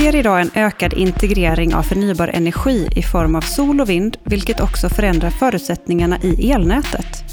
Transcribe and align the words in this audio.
ser 0.00 0.16
idag 0.16 0.40
en 0.40 0.50
ökad 0.54 0.92
integrering 0.92 1.74
av 1.74 1.82
förnybar 1.82 2.28
energi 2.28 2.88
i 2.96 3.02
form 3.02 3.34
av 3.34 3.40
sol 3.40 3.80
och 3.80 3.90
vind, 3.90 4.16
vilket 4.24 4.60
också 4.60 4.88
förändrar 4.88 5.30
förutsättningarna 5.30 6.18
i 6.22 6.50
elnätet. 6.50 7.24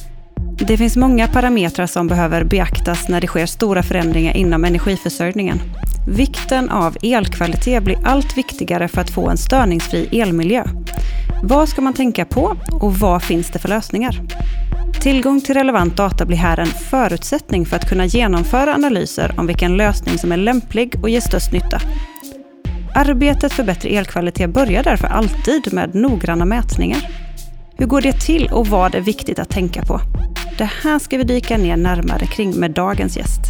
Det 0.68 0.78
finns 0.78 0.98
många 0.98 1.28
parametrar 1.28 1.86
som 1.88 2.08
behöver 2.08 2.44
beaktas 2.44 3.10
när 3.10 3.22
det 3.22 3.28
sker 3.28 3.46
stora 3.46 3.84
förändringar 3.84 4.38
inom 4.38 4.66
energiförsörjningen. 4.66 5.62
Vikten 6.08 6.70
av 6.70 6.98
elkvalitet 7.02 7.84
blir 7.84 7.98
allt 8.04 8.38
viktigare 8.38 8.88
för 8.88 9.02
att 9.02 9.10
få 9.10 9.30
en 9.30 9.38
störningsfri 9.38 10.22
elmiljö. 10.22 10.64
Vad 11.44 11.70
ska 11.70 11.82
man 11.82 11.94
tänka 11.94 12.26
på 12.26 12.56
och 12.82 12.94
vad 12.94 13.24
finns 13.24 13.50
det 13.50 13.60
för 13.60 13.70
lösningar? 13.70 14.22
Tillgång 15.02 15.42
till 15.42 15.56
relevant 15.56 15.98
data 15.98 16.26
blir 16.26 16.38
här 16.38 16.58
en 16.58 16.68
förutsättning 16.68 17.66
för 17.66 17.76
att 17.76 17.90
kunna 17.90 18.06
genomföra 18.06 18.74
analyser 18.74 19.36
om 19.38 19.48
vilken 19.48 19.78
lösning 19.78 20.18
som 20.18 20.32
är 20.32 20.38
lämplig 20.38 20.96
och 21.02 21.10
ger 21.10 21.22
störst 21.22 21.52
nytta. 21.52 21.82
Arbetet 22.98 23.54
för 23.54 23.64
bättre 23.64 23.90
elkvalitet 23.90 24.50
börjar 24.50 24.84
därför 24.84 25.08
alltid 25.08 25.74
med 25.74 25.96
noggranna 25.96 26.46
mätningar. 26.46 27.00
Hur 27.78 27.86
går 27.86 28.02
det 28.02 28.14
till 28.14 28.50
och 28.52 28.68
vad 28.68 28.96
är 28.96 29.02
viktigt 29.02 29.40
att 29.40 29.50
tänka 29.50 29.82
på? 29.82 30.02
Det 30.58 30.70
här 30.84 31.00
ska 31.00 31.18
vi 31.18 31.24
dyka 31.24 31.58
ner 31.58 31.78
närmare 31.78 32.26
kring 32.26 32.60
med 32.60 32.72
dagens 32.72 33.18
gäst. 33.18 33.42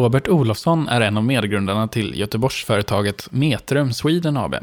Robert 0.00 0.28
Olofsson 0.28 0.88
är 0.88 1.00
en 1.00 1.16
av 1.16 1.24
medgrundarna 1.24 1.88
till 1.88 2.18
Göteborgsföretaget 2.18 3.28
Metrum 3.30 3.92
Sweden 3.92 4.36
AB. 4.36 4.54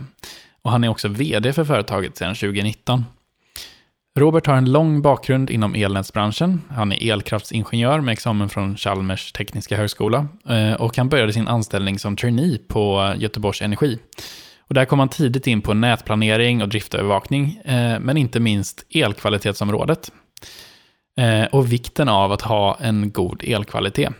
Och 0.61 0.71
han 0.71 0.83
är 0.83 0.89
också 0.89 1.07
VD 1.07 1.53
för 1.53 1.63
företaget 1.63 2.17
sedan 2.17 2.35
2019. 2.35 3.05
Robert 4.19 4.47
har 4.47 4.55
en 4.55 4.71
lång 4.71 5.01
bakgrund 5.01 5.49
inom 5.49 5.75
elnätsbranschen. 5.75 6.61
Han 6.69 6.91
är 6.91 7.11
elkraftsingenjör 7.11 8.01
med 8.01 8.13
examen 8.13 8.49
från 8.49 8.77
Chalmers 8.77 9.31
tekniska 9.31 9.77
högskola. 9.77 10.27
Eh, 10.49 10.73
och 10.73 10.97
han 10.97 11.09
började 11.09 11.33
sin 11.33 11.47
anställning 11.47 11.99
som 11.99 12.15
trainee 12.15 12.57
på 12.57 13.13
Göteborgs 13.17 13.61
Energi. 13.61 13.99
Och 14.59 14.73
där 14.73 14.85
kom 14.85 14.99
han 14.99 15.09
tidigt 15.09 15.47
in 15.47 15.61
på 15.61 15.73
nätplanering 15.73 16.61
och 16.61 16.69
driftövervakning, 16.69 17.61
eh, 17.65 17.99
men 17.99 18.17
inte 18.17 18.39
minst 18.39 18.85
elkvalitetsområdet. 18.89 20.11
Eh, 21.17 21.45
och 21.45 21.71
vikten 21.71 22.09
av 22.09 22.31
att 22.31 22.41
ha 22.41 22.77
en 22.81 23.11
god 23.11 23.43
elkvalitet. 23.43 24.13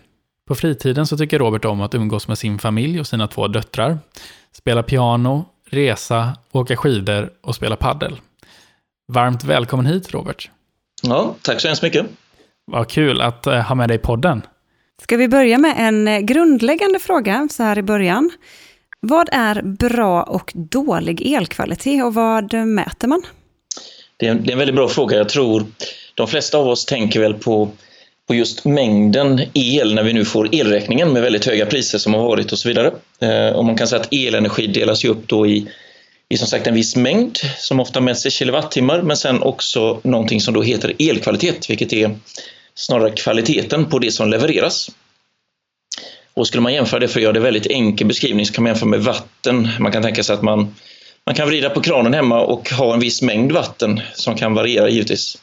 På 0.48 0.56
fritiden 0.56 1.08
så 1.08 1.18
tycker 1.18 1.40
Robert 1.40 1.66
om 1.66 1.82
att 1.82 1.96
umgås 1.96 2.28
med 2.28 2.38
sin 2.38 2.60
familj 2.60 3.00
och 3.00 3.08
sina 3.08 3.28
två 3.28 3.48
döttrar, 3.48 3.98
spela 4.52 4.84
piano, 4.84 5.46
resa, 5.70 6.38
åka 6.52 6.78
skidor 6.78 7.30
och 7.42 7.56
spela 7.56 7.76
paddel. 7.76 8.16
Varmt 9.08 9.44
välkommen 9.44 9.86
hit 9.86 10.14
Robert. 10.14 10.50
Ja, 11.04 11.36
tack 11.42 11.62
så 11.62 11.68
hemskt 11.68 11.84
mycket. 11.84 12.06
Vad 12.66 12.90
kul 12.90 13.22
att 13.22 13.48
eh, 13.48 13.62
ha 13.62 13.76
med 13.76 13.90
dig 13.90 13.96
i 13.96 14.00
podden. 14.00 14.42
Ska 15.02 15.18
vi 15.18 15.28
börja 15.28 15.58
med 15.58 15.76
en 15.78 16.08
eh, 16.08 16.20
grundläggande 16.20 17.00
fråga 17.00 17.48
så 17.52 17.64
här 17.64 17.78
i 17.78 17.84
början. 17.84 18.32
Vad 19.00 19.30
är 19.32 19.62
bra 19.62 20.24
och 20.24 20.52
dålig 20.56 21.34
elkvalitet 21.34 22.04
och 22.04 22.14
vad 22.14 22.54
mäter 22.54 23.08
man? 23.08 23.22
Det 24.18 24.28
är, 24.28 24.32
en, 24.32 24.44
det 24.44 24.50
är 24.50 24.52
en 24.52 24.58
väldigt 24.58 24.76
bra 24.76 24.88
fråga. 24.88 25.18
Jag 25.18 25.30
tror 25.30 25.66
de 26.16 26.28
flesta 26.28 26.58
av 26.58 26.68
oss 26.68 26.86
tänker 26.86 27.20
väl 27.20 27.34
på 27.34 27.72
på 28.28 28.36
just 28.36 28.66
mängden 28.66 29.42
el 29.54 29.94
när 29.94 30.04
vi 30.04 30.14
nu 30.14 30.26
får 30.26 30.56
elräkningen 30.56 31.14
med 31.14 31.22
väldigt 31.22 31.46
höga 31.46 31.66
priser 31.66 31.98
som 31.98 32.14
har 32.14 32.24
varit 32.24 32.52
och 32.52 32.60
så 32.60 32.68
vidare. 32.68 32.92
Eh, 33.20 33.56
och 33.56 33.66
man 33.66 33.78
kan 33.78 33.88
säga 33.88 34.02
att 34.02 34.14
elenergi 34.14 34.68
delas 34.68 35.06
ju 35.06 35.10
upp 35.10 35.28
då 35.28 35.48
i, 35.48 35.68
i 36.30 36.38
som 36.38 36.48
sagt 36.48 36.68
en 36.68 36.74
viss 36.74 36.96
mängd 36.96 37.38
som 37.58 37.80
ofta 37.80 38.02
mäts 38.02 38.26
i 38.26 38.32
kilowattimmar 38.32 39.02
men 39.02 39.18
sen 39.18 39.44
också 39.44 40.00
någonting 40.04 40.42
som 40.42 40.54
då 40.54 40.62
heter 40.62 40.94
elkvalitet 41.00 41.70
vilket 41.70 41.94
är 41.94 42.16
snarare 42.76 43.12
kvaliteten 43.12 43.86
på 43.86 44.00
det 44.00 44.12
som 44.12 44.30
levereras. 44.30 44.92
Och 46.34 46.48
skulle 46.48 46.62
man 46.62 46.74
jämföra 46.74 47.00
det 47.00 47.08
för 47.08 47.20
att 47.20 47.24
göra 47.24 47.34
det 47.34 47.40
väldigt 47.40 47.68
enkel 47.68 48.08
beskrivning 48.08 48.46
så 48.46 48.54
kan 48.54 48.64
man 48.64 48.70
jämföra 48.70 48.90
med 48.90 49.00
vatten. 49.00 49.70
Man 49.80 49.92
kan 49.92 50.04
tänka 50.04 50.24
sig 50.24 50.34
att 50.34 50.42
man, 50.42 50.76
man 51.26 51.36
kan 51.36 51.48
vrida 51.48 51.70
på 51.70 51.82
kranen 51.82 52.14
hemma 52.14 52.42
och 52.42 52.70
ha 52.70 52.94
en 52.94 53.00
viss 53.00 53.22
mängd 53.22 53.52
vatten 53.52 54.02
som 54.14 54.36
kan 54.36 54.54
variera 54.54 54.90
givetvis. 54.90 55.38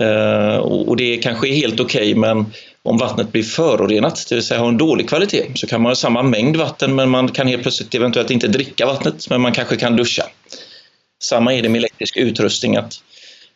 Eh, 0.00 0.56
och 0.56 0.96
det 0.96 1.16
kanske 1.16 1.48
är 1.48 1.54
helt 1.54 1.80
okej, 1.80 2.00
okay, 2.00 2.14
men 2.14 2.46
om 2.82 2.98
vattnet 2.98 3.32
blir 3.32 3.42
förorenat, 3.42 4.26
det 4.28 4.34
vill 4.34 4.44
säga 4.44 4.60
har 4.60 4.68
en 4.68 4.78
dålig 4.78 5.08
kvalitet, 5.08 5.46
så 5.54 5.66
kan 5.66 5.82
man 5.82 5.90
ha 5.90 5.96
samma 5.96 6.22
mängd 6.22 6.56
vatten 6.56 6.94
men 6.94 7.08
man 7.10 7.28
kan 7.28 7.46
helt 7.46 7.62
plötsligt 7.62 7.94
eventuellt 7.94 8.30
inte 8.30 8.48
dricka 8.48 8.86
vattnet, 8.86 9.30
men 9.30 9.40
man 9.40 9.52
kanske 9.52 9.76
kan 9.76 9.96
duscha. 9.96 10.24
Samma 11.22 11.54
är 11.54 11.62
det 11.62 11.68
med 11.68 11.78
elektrisk 11.78 12.16
utrustning, 12.16 12.76
att 12.76 12.92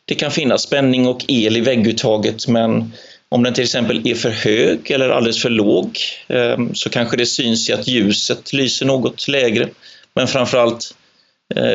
det 0.05 0.15
kan 0.15 0.31
finnas 0.31 0.63
spänning 0.63 1.09
och 1.09 1.25
el 1.29 1.57
i 1.57 1.61
vägguttaget, 1.61 2.49
men 2.49 2.93
om 3.29 3.43
den 3.43 3.55
till 3.55 3.65
exempel 3.65 4.09
är 4.09 4.15
för 4.15 4.31
hög 4.31 4.91
eller 4.91 5.09
alldeles 5.09 5.43
för 5.43 5.51
låg 5.51 5.99
eh, 6.29 6.59
så 6.75 6.91
kanske 6.91 7.17
det 7.17 7.27
syns 7.27 7.71
i 7.71 7.73
att 7.73 7.89
ljuset 7.89 8.53
lyser 8.53 8.87
något 8.87 9.29
lägre. 9.29 9.69
Men 10.15 10.27
framförallt 10.27 10.95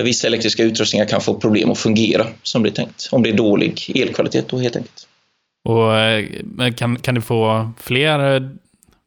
vissa 0.03 0.27
elektriska 0.27 0.63
utrustningar 0.63 1.05
kan 1.05 1.21
få 1.21 1.39
problem 1.39 1.71
att 1.71 1.77
fungera 1.77 2.27
som 2.43 2.63
det 2.63 2.69
är 2.69 2.73
tänkt, 2.73 3.09
om 3.11 3.23
det 3.23 3.29
är 3.29 3.33
dålig 3.33 3.91
elkvalitet 3.95 4.47
då 4.47 4.59
helt 4.59 4.75
enkelt. 4.75 5.07
Och 5.63 5.97
eh, 5.97 6.73
kan, 6.75 6.95
kan 6.95 7.15
det 7.15 7.21
få 7.21 7.71
fler 7.79 8.35
eh, 8.35 8.41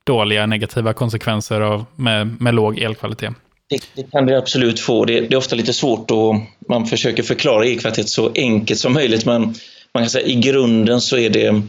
dåliga 0.04 0.46
negativa 0.46 0.92
konsekvenser 0.92 1.60
av, 1.60 1.84
med, 1.96 2.40
med 2.40 2.54
låg 2.54 2.78
elkvalitet? 2.78 3.32
Det, 3.68 3.80
det, 3.94 4.10
kan 4.10 4.26
det 4.26 4.38
absolut 4.38 4.80
få. 4.80 5.04
Det, 5.04 5.20
det, 5.20 5.34
är 5.34 5.36
ofta 5.36 5.56
lite 5.56 5.72
svårt 5.72 6.10
och 6.10 6.36
man 6.68 6.86
försöker 6.86 7.22
förklara 7.22 7.66
elkvalitet 7.66 8.08
så 8.08 8.32
enkelt 8.34 8.80
som 8.80 8.92
möjligt 8.92 9.26
men 9.26 9.42
man 9.94 10.02
kan 10.02 10.10
säga 10.10 10.26
i 10.26 10.34
grunden 10.34 11.00
så 11.00 11.16
är 11.16 11.30
det 11.30 11.62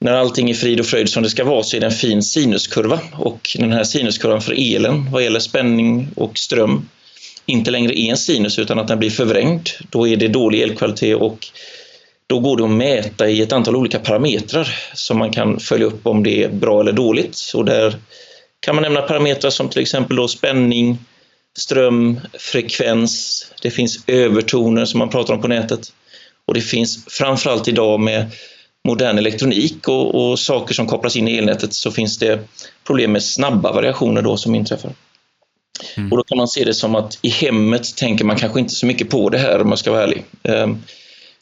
när 0.00 0.12
allting 0.12 0.50
är 0.50 0.54
frid 0.54 0.80
och 0.80 0.86
fröjd 0.86 1.08
som 1.08 1.22
det 1.22 1.30
ska 1.30 1.44
vara 1.44 1.62
så 1.62 1.76
är 1.76 1.80
det 1.80 1.86
en 1.86 1.92
fin 1.92 2.22
sinuskurva 2.22 3.00
och 3.12 3.56
den 3.58 3.72
här 3.72 3.84
sinuskurvan 3.84 4.40
för 4.40 4.52
elen 4.52 5.10
vad 5.10 5.22
gäller 5.22 5.40
spänning 5.40 6.08
och 6.16 6.38
ström 6.38 6.88
inte 7.46 7.70
längre 7.70 7.98
är 7.98 8.10
en 8.10 8.16
sinus 8.16 8.58
utan 8.58 8.78
att 8.78 8.88
den 8.88 8.98
blir 8.98 9.10
förvrängd, 9.10 9.68
då 9.90 10.08
är 10.08 10.16
det 10.16 10.28
dålig 10.28 10.62
elkvalitet 10.62 11.16
och 11.16 11.48
då 12.26 12.40
går 12.40 12.56
det 12.56 12.64
att 12.64 12.70
mäta 12.70 13.28
i 13.28 13.42
ett 13.42 13.52
antal 13.52 13.76
olika 13.76 13.98
parametrar 13.98 14.68
som 14.94 15.18
man 15.18 15.32
kan 15.32 15.60
följa 15.60 15.86
upp 15.86 16.06
om 16.06 16.22
det 16.22 16.44
är 16.44 16.48
bra 16.48 16.80
eller 16.80 16.92
dåligt. 16.92 17.52
Och 17.54 17.64
där 17.64 17.96
kan 18.60 18.74
man 18.74 18.82
nämna 18.82 19.02
parametrar 19.02 19.50
som 19.50 19.68
till 19.68 19.82
exempel 19.82 20.16
då 20.16 20.28
spänning, 20.28 20.98
ström, 21.58 22.20
frekvens, 22.38 23.46
det 23.62 23.70
finns 23.70 24.04
övertoner 24.06 24.84
som 24.84 24.98
man 24.98 25.08
pratar 25.08 25.34
om 25.34 25.42
på 25.42 25.48
nätet 25.48 25.92
och 26.46 26.54
det 26.54 26.60
finns 26.60 27.04
framförallt 27.06 27.68
idag 27.68 28.00
med 28.00 28.30
modern 28.84 29.18
elektronik 29.18 29.88
och, 29.88 30.14
och 30.14 30.38
saker 30.38 30.74
som 30.74 30.86
kopplas 30.86 31.16
in 31.16 31.28
i 31.28 31.38
elnätet 31.38 31.74
så 31.74 31.90
finns 31.90 32.18
det 32.18 32.40
problem 32.86 33.12
med 33.12 33.22
snabba 33.22 33.72
variationer 33.72 34.22
då 34.22 34.36
som 34.36 34.54
inträffar. 34.54 34.92
Mm. 35.96 36.12
Och 36.12 36.18
då 36.18 36.24
kan 36.24 36.38
man 36.38 36.48
se 36.48 36.64
det 36.64 36.74
som 36.74 36.94
att 36.94 37.18
i 37.22 37.28
hemmet 37.28 37.96
tänker 37.96 38.24
man 38.24 38.36
kanske 38.36 38.60
inte 38.60 38.74
så 38.74 38.86
mycket 38.86 39.10
på 39.10 39.28
det 39.28 39.38
här 39.38 39.60
om 39.60 39.68
jag 39.68 39.78
ska 39.78 39.90
vara 39.90 40.02
ärlig. 40.02 40.24
Ehm, 40.42 40.82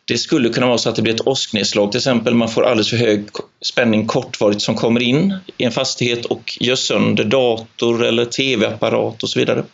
det 0.05 0.19
skulle 0.19 0.49
kunna 0.49 0.67
vara 0.67 0.79
så 0.79 0.89
att 0.89 0.97
det 0.97 1.03
blir 1.03 1.15
ett 1.15 1.27
åsknedslag 1.27 1.93
till 1.93 1.99
exempel. 1.99 2.35
Man 2.35 2.49
får 2.49 2.65
alldeles 2.65 2.91
för 2.91 2.97
hög 2.97 3.25
spänning 3.65 4.07
kortvarigt 4.07 4.63
som 4.63 4.75
kommer 4.75 5.03
in 5.03 5.35
i 5.57 5.65
en 5.65 5.73
fastighet 5.73 6.25
och 6.25 6.59
gör 6.61 6.77
sönder 6.77 7.25
dator 7.25 8.05
eller 8.05 8.25
tv-apparat 8.25 9.23
och 9.23 9.29
så 9.29 9.39
vidare. 9.39 9.65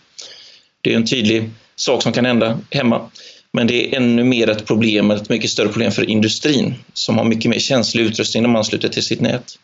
Det 0.81 0.93
är 0.93 0.97
en 0.97 1.07
tydlig 1.07 1.51
sak 1.77 2.03
som 2.03 2.13
kan 2.13 2.25
hända 2.25 2.59
hemma. 2.71 3.11
Men 3.53 3.67
det 3.67 3.87
är 3.87 3.97
ännu 3.97 4.25
mer 4.25 4.51
ett 4.51 4.67
problem, 4.67 5.11
ett 5.11 5.29
mycket 5.29 5.51
större 5.51 5.69
problem 5.69 5.93
för 5.93 6.11
industrin 6.11 6.75
som 6.93 7.19
har 7.19 7.25
mycket 7.25 7.51
mer 7.51 7.59
känslig 7.59 8.05
utrustning 8.05 8.43
när 8.43 8.51
man 8.51 8.59
ansluter 8.59 8.89
till 8.89 9.05
sitt 9.05 9.21
nät. 9.21 9.59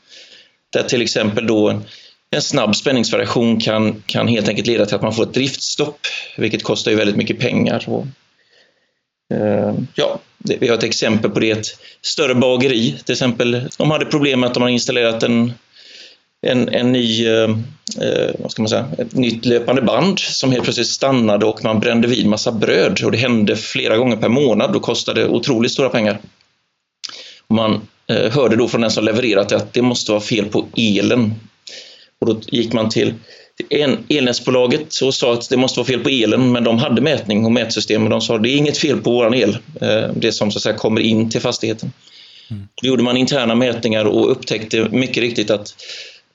Där 0.72 0.82
till 0.82 1.02
exempel 1.02 1.46
då 1.46 1.82
en 2.31 2.43
snabb 2.43 2.76
spänningsvariation 2.76 3.61
kan, 3.61 4.02
kan 4.06 4.28
helt 4.28 4.49
enkelt 4.49 4.67
leda 4.67 4.87
till 4.87 4.94
att 4.94 5.02
man 5.02 5.14
får 5.14 5.23
ett 5.23 5.34
driftstopp, 5.34 5.99
vilket 6.37 6.62
kostar 6.62 6.90
ju 6.90 6.96
väldigt 6.96 7.17
mycket 7.17 7.38
pengar. 7.38 7.84
Och, 7.88 8.06
eh, 9.34 9.75
ja, 9.94 10.20
det, 10.38 10.56
vi 10.61 10.69
har 10.69 10.76
ett 10.76 10.82
exempel 10.82 11.31
på 11.31 11.40
det, 11.40 11.50
ett 11.50 11.67
större 12.02 12.34
bageri 12.34 12.94
till 13.05 13.12
exempel. 13.12 13.69
De 13.78 13.90
hade 13.90 14.05
problem 14.05 14.40
med 14.40 14.46
att 14.46 14.55
de 14.55 14.62
har 14.62 14.70
installerat 14.70 15.23
en, 15.23 15.52
en, 16.46 16.69
en 16.69 16.93
ny, 16.93 17.26
eh, 17.26 17.50
eh, 18.00 18.31
vad 18.38 18.50
ska 18.50 18.62
man 18.62 18.69
säga, 18.69 18.87
ett 18.99 19.14
nytt 19.14 19.44
löpande 19.44 19.82
band 19.82 20.19
som 20.19 20.52
helt 20.52 20.64
plötsligt 20.64 20.87
stannade 20.87 21.46
och 21.46 21.64
man 21.64 21.81
brände 21.81 22.08
vid 22.08 22.26
massa 22.26 22.52
bröd 22.52 23.00
och 23.05 23.12
det 23.12 23.19
hände 23.19 23.56
flera 23.56 23.96
gånger 23.96 24.17
per 24.17 24.28
månad 24.28 24.76
och 24.76 24.82
kostade 24.82 25.28
otroligt 25.28 25.73
stora 25.73 25.88
pengar. 25.88 26.19
Och 27.46 27.55
man 27.55 27.81
eh, 28.06 28.32
hörde 28.32 28.56
då 28.56 28.69
från 28.69 28.81
den 28.81 28.90
som 28.90 29.05
levererat 29.05 29.52
att 29.52 29.73
det 29.73 29.82
måste 29.82 30.12
vara 30.12 30.20
fel 30.20 30.44
på 30.44 30.67
elen 30.76 31.34
och 32.20 32.26
då 32.26 32.40
gick 32.46 32.72
man 32.72 32.88
till 32.88 33.14
elnätsbolaget 34.08 35.00
och 35.02 35.14
sa 35.14 35.32
att 35.32 35.48
det 35.50 35.56
måste 35.56 35.80
vara 35.80 35.86
fel 35.86 36.00
på 36.00 36.08
elen, 36.08 36.52
men 36.52 36.64
de 36.64 36.78
hade 36.78 37.00
mätning 37.00 37.44
och 37.44 37.52
mätsystem 37.52 38.04
och 38.04 38.10
de 38.10 38.20
sa 38.20 38.36
att 38.36 38.42
det 38.42 38.50
är 38.50 38.56
inget 38.56 38.78
fel 38.78 39.00
på 39.00 39.10
vår 39.10 39.34
el, 39.34 39.58
eh, 39.80 40.10
det 40.14 40.32
som 40.32 40.50
så 40.50 40.58
att 40.58 40.62
säga 40.62 40.76
kommer 40.76 41.00
in 41.00 41.30
till 41.30 41.40
fastigheten. 41.40 41.92
Mm. 42.50 42.68
Då 42.82 42.88
gjorde 42.88 43.02
man 43.02 43.16
interna 43.16 43.54
mätningar 43.54 44.04
och 44.04 44.30
upptäckte 44.30 44.88
mycket 44.90 45.16
riktigt 45.16 45.50
att 45.50 45.74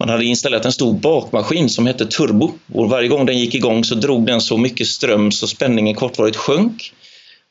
Man 0.02 0.10
hade 0.10 0.26
installerat 0.26 0.66
en 0.66 0.72
stor 0.72 0.94
bakmaskin 0.94 1.70
som 1.70 1.88
hette 1.88 2.06
turbo 2.06 2.52
och 2.74 2.90
varje 2.90 3.08
gång 3.08 3.26
den 3.26 3.40
gick 3.40 3.56
igång 3.56 3.84
så 3.84 3.96
drog 3.96 4.26
den 4.26 4.42
så 4.42 4.58
mycket 4.58 4.88
ström 4.88 5.32
så 5.32 5.48
spänningen 5.48 5.96
kortvarigt 5.96 6.38
sjönk. 6.38 6.94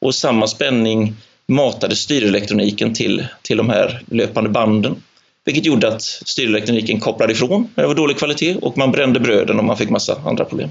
Och 0.00 0.14
samma 0.14 0.46
spänning 0.46 1.14
matade 1.48 1.96
styrelektroniken 1.96 2.94
till, 2.94 3.26
till 3.42 3.56
de 3.56 3.68
här 3.68 4.02
löpande 4.10 4.50
banden. 4.50 5.02
Vilket 5.50 5.66
gjorde 5.66 5.88
att 5.88 6.02
styrelektroniken 6.02 7.00
kopplade 7.00 7.32
ifrån 7.32 7.68
det 7.74 7.86
var 7.86 7.94
dålig 7.94 8.18
kvalitet 8.18 8.56
och 8.56 8.78
man 8.78 8.92
brände 8.92 9.20
bröden 9.20 9.58
och 9.58 9.64
man 9.64 9.76
fick 9.76 9.90
massa 9.90 10.20
andra 10.24 10.44
problem. 10.44 10.70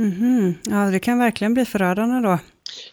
Mm-hmm. 0.00 0.54
Ja, 0.70 0.90
det 0.90 0.98
kan 0.98 1.18
verkligen 1.18 1.54
bli 1.54 1.64
förödande 1.64 2.28
då. 2.28 2.38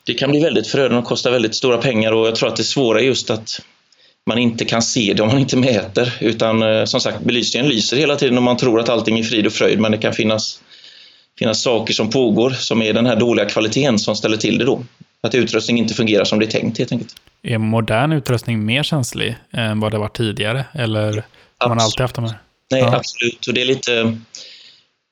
Det 0.06 0.14
kan 0.14 0.32
bli 0.32 0.40
väldigt 0.40 0.68
förödande 0.68 0.98
och 0.98 1.06
kosta 1.06 1.32
väldigt 1.32 1.56
stora 1.56 1.78
pengar 1.78 2.12
och 2.12 2.28
jag 2.28 2.36
tror 2.36 2.50
att 2.50 2.56
det 2.56 2.64
svåra 2.64 3.00
är 3.00 3.04
just 3.04 3.30
att 3.30 3.62
man 4.26 4.38
inte 4.38 4.66
kan 4.66 4.82
se 4.82 5.14
det 5.14 5.24
om 5.24 5.28
man 5.28 5.40
inte 5.40 5.58
mäter. 5.58 6.18
Utan 6.22 6.62
eh, 6.62 6.86
som 6.86 7.00
sagt, 7.00 7.20
belysningen 7.24 7.70
lyser 7.70 7.98
hela 7.98 8.16
tiden 8.16 8.38
och 8.38 8.44
man 8.44 8.58
tror 8.58 8.80
att 8.80 8.90
allting 8.90 9.20
är 9.20 9.24
frid 9.24 9.46
och 9.46 9.54
fröjd 9.54 9.80
men 9.80 9.92
det 9.92 9.98
kan 9.98 10.14
finnas, 10.14 10.62
finnas 11.40 11.62
saker 11.62 11.94
som 11.94 12.10
pågår 12.10 12.50
som 12.50 12.82
är 12.82 12.94
den 12.94 13.06
här 13.06 13.16
dåliga 13.16 13.46
kvaliteten 13.46 14.00
som 14.00 14.16
ställer 14.16 14.38
till 14.38 14.58
det 14.58 14.66
då. 14.66 14.84
Att 15.24 15.36
utrustningen 15.36 15.84
inte 15.84 15.94
fungerar 15.94 16.26
som 16.26 16.40
det 16.40 16.46
är 16.46 16.52
tänkt 16.52 16.78
helt 16.78 16.92
enkelt. 16.92 17.16
Är 17.44 17.58
modern 17.58 18.12
utrustning 18.12 18.66
mer 18.66 18.84
känslig 18.84 19.36
än 19.52 19.80
vad 19.80 19.92
det 19.92 19.98
var 19.98 20.10
tidigare? 20.10 20.66
Eller 20.74 21.24
har 21.58 21.70
man 21.70 21.80
alltid 21.80 22.02
haft 22.02 22.16
de 22.16 22.26
här? 22.26 22.38
Nej, 22.72 22.82
ja. 22.82 22.96
absolut. 22.96 23.48
Och 23.48 23.54
det 23.54 23.62
är 23.62 23.66
lite 23.66 24.18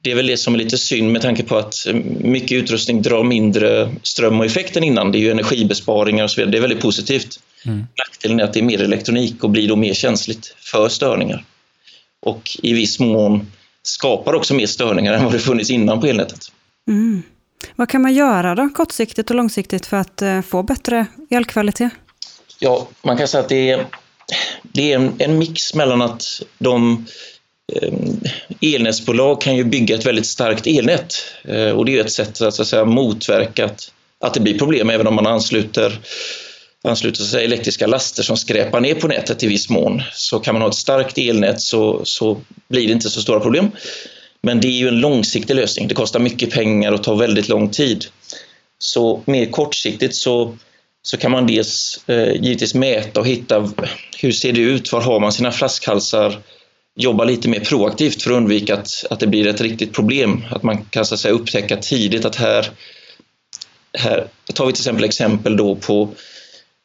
det 0.03 0.11
är 0.11 0.15
väl 0.15 0.27
det 0.27 0.37
som 0.37 0.53
är 0.53 0.57
lite 0.57 0.77
synd 0.77 1.11
med 1.11 1.21
tanke 1.21 1.43
på 1.43 1.57
att 1.57 1.75
mycket 2.19 2.51
utrustning 2.51 3.01
drar 3.01 3.23
mindre 3.23 3.91
ström 4.03 4.39
och 4.39 4.45
effekt 4.45 4.77
än 4.77 4.83
innan. 4.83 5.11
Det 5.11 5.17
är 5.17 5.19
ju 5.19 5.31
energibesparingar 5.31 6.23
och 6.23 6.31
så 6.31 6.41
vidare. 6.41 6.51
Det 6.51 6.57
är 6.57 6.61
väldigt 6.61 6.81
positivt. 6.81 7.39
Mm. 7.65 7.77
Nackdelen 7.77 8.39
är 8.39 8.43
att 8.43 8.53
det 8.53 8.59
är 8.59 8.63
mer 8.63 8.81
elektronik 8.81 9.43
och 9.43 9.49
blir 9.49 9.67
då 9.67 9.75
mer 9.75 9.93
känsligt 9.93 10.55
för 10.59 10.89
störningar. 10.89 11.45
Och 12.19 12.57
i 12.63 12.73
viss 12.73 12.99
mån 12.99 13.51
skapar 13.83 14.33
också 14.33 14.53
mer 14.53 14.67
störningar 14.67 15.13
än 15.13 15.23
vad 15.23 15.33
det 15.33 15.39
funnits 15.39 15.69
innan 15.69 16.01
på 16.01 16.07
elnätet. 16.07 16.51
Mm. 16.87 17.23
Vad 17.75 17.89
kan 17.89 18.01
man 18.01 18.13
göra 18.13 18.55
då, 18.55 18.69
kortsiktigt 18.69 19.29
och 19.29 19.35
långsiktigt, 19.35 19.85
för 19.85 19.97
att 19.97 20.21
eh, 20.21 20.41
få 20.41 20.63
bättre 20.63 21.05
elkvalitet? 21.29 21.91
Ja, 22.59 22.87
man 23.01 23.17
kan 23.17 23.27
säga 23.27 23.43
att 23.43 23.49
det 23.49 23.69
är, 23.69 23.85
det 24.63 24.91
är 24.91 24.95
en, 24.95 25.13
en 25.17 25.37
mix 25.37 25.73
mellan 25.73 26.01
att 26.01 26.23
de 26.57 27.05
eh, 27.73 27.93
elnätsbolag 28.61 29.41
kan 29.41 29.55
ju 29.55 29.63
bygga 29.63 29.95
ett 29.95 30.05
väldigt 30.05 30.25
starkt 30.25 30.67
elnät 30.67 31.15
eh, 31.43 31.69
och 31.69 31.85
det 31.85 31.97
är 31.97 32.01
ett 32.01 32.11
sätt 32.11 32.41
att, 32.41 32.53
så 32.53 32.61
att 32.61 32.67
säga, 32.67 32.85
motverka 32.85 33.65
att, 33.65 33.91
att 34.19 34.33
det 34.33 34.39
blir 34.39 34.57
problem 34.57 34.89
även 34.89 35.07
om 35.07 35.15
man 35.15 35.27
ansluter 35.27 35.99
ansluter 36.83 37.23
sig 37.23 37.45
elektriska 37.45 37.87
laster 37.87 38.23
som 38.23 38.37
skräpar 38.37 38.81
ner 38.81 38.95
på 38.95 39.07
nätet 39.07 39.43
i 39.43 39.47
viss 39.47 39.69
mån. 39.69 40.01
Så 40.13 40.39
kan 40.39 40.55
man 40.55 40.61
ha 40.61 40.69
ett 40.69 40.75
starkt 40.75 41.17
elnät 41.17 41.61
så, 41.61 42.01
så 42.05 42.37
blir 42.67 42.87
det 42.87 42.93
inte 42.93 43.09
så 43.09 43.21
stora 43.21 43.39
problem. 43.39 43.71
Men 44.43 44.61
det 44.61 44.67
är 44.67 44.79
ju 44.79 44.87
en 44.87 44.99
långsiktig 44.99 45.55
lösning. 45.55 45.87
Det 45.87 45.93
kostar 45.93 46.19
mycket 46.19 46.51
pengar 46.51 46.91
och 46.91 47.03
tar 47.03 47.15
väldigt 47.15 47.49
lång 47.49 47.69
tid. 47.69 48.05
Så 48.79 49.21
mer 49.25 49.45
kortsiktigt 49.45 50.15
så, 50.15 50.57
så 51.01 51.17
kan 51.17 51.31
man 51.31 51.47
dels 51.47 52.03
eh, 52.07 52.33
givetvis 52.33 52.73
mäta 52.73 53.19
och 53.19 53.27
hitta 53.27 53.71
hur 54.17 54.31
ser 54.31 54.53
det 54.53 54.61
ut, 54.61 54.91
var 54.91 55.01
har 55.01 55.19
man 55.19 55.31
sina 55.31 55.51
flaskhalsar, 55.51 56.37
jobba 56.95 57.23
lite 57.23 57.49
mer 57.49 57.59
proaktivt 57.59 58.21
för 58.21 58.31
att 58.31 58.37
undvika 58.37 58.73
att, 58.73 59.05
att 59.09 59.19
det 59.19 59.27
blir 59.27 59.47
ett 59.47 59.61
riktigt 59.61 59.93
problem. 59.93 60.45
Att 60.51 60.63
man 60.63 60.85
kan 60.85 61.05
så 61.05 61.13
att 61.13 61.19
säga, 61.19 61.33
upptäcka 61.33 61.77
tidigt 61.77 62.25
att 62.25 62.35
här, 62.35 62.71
här 63.93 64.27
tar 64.53 64.65
vi 64.65 64.73
till 64.73 64.81
exempel 64.81 65.03
exempel 65.03 65.57
då 65.57 65.75
på 65.75 66.09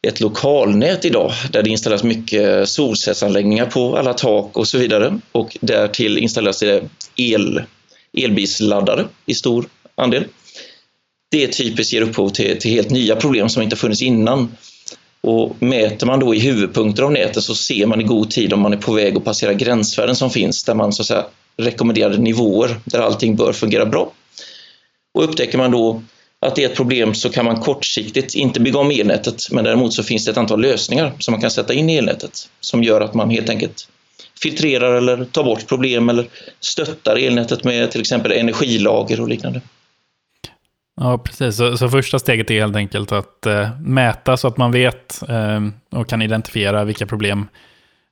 ett 0.06 0.20
lokalnät 0.20 1.05
idag 1.05 1.32
där 1.50 1.62
det 1.62 1.70
installeras 1.70 2.03
mycket 2.03 2.69
solcellsanläggningar 2.69 3.67
på 3.67 3.97
alla 3.97 4.14
tak 4.14 4.56
och 4.56 4.69
så 4.69 4.79
vidare 4.79 5.19
och 5.32 5.56
därtill 5.61 6.19
installeras 6.19 6.58
det 6.58 6.82
el, 7.17 7.62
elbilsladdare 8.12 9.05
i 9.26 9.35
stor 9.35 9.69
andel. 9.94 10.25
Det 11.31 11.47
typiskt 11.47 11.93
ger 11.93 12.03
upphov 12.03 12.29
till, 12.29 12.58
till 12.58 12.70
helt 12.70 12.91
nya 12.91 13.17
problem 13.17 13.49
som 13.49 13.62
inte 13.62 13.76
funnits 13.76 14.03
innan 14.03 14.56
och 15.20 15.62
mäter 15.62 16.06
man 16.06 16.20
då 16.20 16.35
i 16.35 16.38
huvudpunkter 16.38 17.03
av 17.03 17.12
nätet 17.12 17.44
så 17.44 17.55
ser 17.55 17.87
man 17.87 18.00
i 18.00 18.05
god 18.05 18.31
tid 18.31 18.53
om 18.53 18.61
man 18.61 18.73
är 18.73 18.76
på 18.76 18.93
väg 18.93 19.17
att 19.17 19.25
passera 19.25 19.55
gränsvärden 19.55 20.17
som 20.17 20.31
finns 20.31 20.64
där 20.64 20.75
man 20.75 20.93
så 20.93 21.03
att 21.03 21.06
säga 21.06 21.26
rekommenderade 21.56 22.19
nivåer 22.19 22.81
där 22.85 23.00
allting 23.00 23.37
bör 23.37 23.53
fungera 23.53 23.87
bra. 23.87 24.12
Och 25.14 25.25
upptäcker 25.25 25.58
man 25.58 25.70
då 25.70 26.03
att 26.46 26.56
det 26.56 26.64
är 26.64 26.69
ett 26.69 26.76
problem 26.76 27.14
så 27.14 27.31
kan 27.31 27.44
man 27.44 27.60
kortsiktigt 27.60 28.34
inte 28.34 28.60
bygga 28.60 28.78
om 28.78 28.90
elnätet 28.90 29.43
men 29.50 29.64
däremot 29.64 29.94
så 29.94 30.02
finns 30.02 30.25
det 30.25 30.31
ett 30.31 30.37
antal 30.37 30.60
lösningar 30.60 31.12
som 31.19 31.32
man 31.32 31.40
kan 31.40 31.50
sätta 31.50 31.75
in 31.75 31.90
i 31.90 31.96
elnätet 31.96 32.48
som 32.60 32.82
gör 32.82 33.00
att 33.00 33.14
man 33.14 33.31
helt 33.31 33.48
enkelt 33.48 33.88
filtrerar 34.43 34.94
eller 34.94 35.25
tar 35.25 35.44
bort 35.44 35.66
problem 35.66 36.08
eller 36.08 36.26
stöttar 36.60 37.16
elnätet 37.16 37.64
med 37.64 37.90
till 37.90 38.00
exempel 38.00 38.32
energilager 38.32 39.20
och 39.20 39.28
liknande. 39.28 39.60
Ja, 41.00 41.19
precis. 41.19 41.56
Så, 41.56 41.76
så, 41.76 41.88
första 41.88 42.19
steget 42.19 42.50
är 42.50 42.60
helt 42.60 42.76
enkelt 42.76 43.12
att 43.12 43.46
eh, 43.46 43.81
mäta 43.81 44.37
så 44.37 44.48
att 44.48 44.56
man 44.56 44.72
vet 44.72 45.22
eh, 45.28 45.60
och 45.90 46.08
kan 46.08 46.22
identifiera 46.22 46.84
vilka 46.84 47.06
problem 47.06 47.48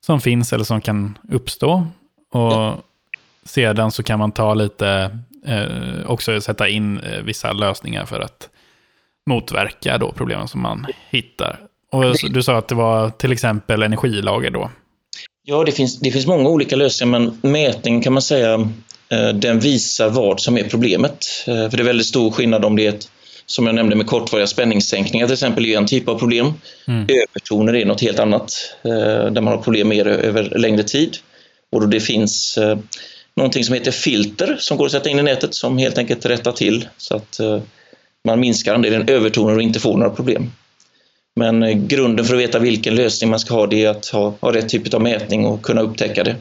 som 0.07 0.21
finns 0.21 0.53
eller 0.53 0.65
som 0.65 0.81
kan 0.81 1.19
uppstå. 1.31 1.87
Och 2.33 2.53
ja. 2.53 2.83
sedan 3.45 3.91
så 3.91 4.03
kan 4.03 4.19
man 4.19 4.33
ta 4.33 4.55
lite, 4.55 5.19
eh, 5.47 6.07
också 6.07 6.41
sätta 6.41 6.69
in 6.69 7.01
eh, 7.01 7.23
vissa 7.23 7.53
lösningar 7.53 8.07
för 8.07 8.21
att 8.21 8.49
motverka 9.27 9.99
då 9.99 10.13
problemen 10.13 10.49
som 10.49 10.61
man 10.61 10.87
hittar. 11.11 11.61
Och 11.93 12.15
du 12.31 12.43
sa 12.43 12.57
att 12.57 12.69
det 12.69 12.75
var 12.75 13.11
till 13.11 13.33
exempel 13.33 13.83
energilager 13.83 14.51
då. 14.51 14.71
Ja, 15.45 15.65
det 15.65 15.73
finns, 15.73 16.01
det 16.01 16.11
finns 16.11 16.27
många 16.27 16.49
olika 16.49 16.77
lösningar, 16.77 17.21
men 17.21 17.53
mätning 17.53 18.03
kan 18.03 18.13
man 18.13 18.23
säga 18.23 18.69
Eh, 19.09 19.35
den 19.35 19.61
visar 19.61 20.11
vad 20.11 20.41
som 20.41 20.59
är 20.59 20.65
problemet. 20.65 21.27
Eh, 21.47 21.71
för 21.71 21.77
det 21.77 21.83
är 21.83 21.85
väldigt 21.85 22.07
stor 22.07 22.31
skillnad 22.31 22.65
om 22.65 22.77
det 22.77 22.87
är 22.87 22.89
ett, 22.89 23.09
som 23.47 23.67
jag 23.67 23.75
nämnde 23.75 23.97
med 23.97 24.07
kortvariga 24.07 24.47
spänningssänkningar 24.47 25.27
till 25.27 25.33
exempel, 25.33 25.67
är 25.67 25.79
en 25.79 25.87
typ 25.87 26.09
av 26.09 26.19
problem. 26.19 26.53
Mm. 26.89 27.07
Övertoner 27.09 27.75
är 27.75 27.85
något 27.85 28.01
helt 28.01 28.19
annat, 28.19 28.53
eh, 28.85 29.33
där 29.33 29.41
man 29.41 29.47
har 29.47 29.63
problem 29.63 29.89
det 29.89 30.05
över 30.05 30.59
längre 30.59 30.83
tid. 30.83 31.17
Och 31.73 31.81
då 31.81 31.87
det 31.87 32.01
finns 32.01 32.59
någonting 33.37 33.65
som 33.65 33.75
heter 33.75 33.91
filter 33.91 34.57
som 34.59 34.77
går 34.77 34.87
att 34.87 34.93
sätta 34.93 35.11
in 35.11 35.19
i 35.19 35.23
nätet 35.23 35.55
som 35.55 35.79
helt 35.79 35.99
enkelt 35.99 36.27
rättar 36.27 36.53
till 36.53 36.89
så 36.97 37.17
att 37.17 37.41
man 38.25 38.41
minskar 38.41 38.75
andelen 38.75 39.09
övertoner 39.09 39.57
och 39.57 39.63
inte 39.63 39.81
får 39.81 39.97
några 39.97 40.11
problem. 40.11 40.53
Men 41.37 41.89
grunden 41.89 42.25
för 42.25 42.35
att 42.35 42.41
veta 42.41 42.59
vilken 42.59 42.95
lösning 42.95 43.31
man 43.31 43.41
ska 43.41 43.55
ha 43.55 43.67
det 43.67 43.85
är 43.85 43.89
att 43.89 44.07
ha, 44.07 44.35
ha 44.41 44.53
rätt 44.53 44.69
typ 44.69 44.95
av 44.95 45.03
mätning 45.03 45.47
och 45.47 45.63
kunna 45.63 45.81
upptäcka 45.81 46.25
det. 46.25 46.37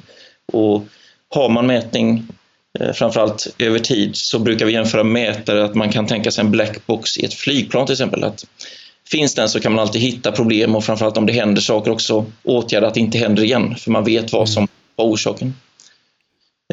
Och 0.45 0.83
har 1.29 1.49
man 1.49 1.67
mätning 1.67 2.27
Eh, 2.79 2.93
framförallt 2.93 3.55
över 3.59 3.79
tid 3.79 4.15
så 4.15 4.39
brukar 4.39 4.65
vi 4.65 4.73
jämföra 4.73 5.03
mätare 5.03 5.65
att 5.65 5.75
man 5.75 5.91
kan 5.91 6.07
tänka 6.07 6.31
sig 6.31 6.43
en 6.43 6.51
blackbox 6.51 7.17
i 7.17 7.25
ett 7.25 7.33
flygplan 7.33 7.85
till 7.85 7.93
exempel. 7.93 8.23
Att 8.23 8.45
finns 9.07 9.35
den 9.35 9.49
så 9.49 9.59
kan 9.59 9.71
man 9.71 9.81
alltid 9.81 10.01
hitta 10.01 10.31
problem 10.31 10.75
och 10.75 10.83
framförallt 10.83 11.17
om 11.17 11.25
det 11.25 11.33
händer 11.33 11.61
saker 11.61 11.91
också 11.91 12.25
åtgärda 12.43 12.87
att 12.87 12.93
det 12.93 12.99
inte 12.99 13.17
händer 13.17 13.43
igen 13.43 13.75
för 13.75 13.91
man 13.91 14.03
vet 14.03 14.33
vad 14.33 14.49
som 14.49 14.67
var 14.95 15.05
orsaken. 15.05 15.53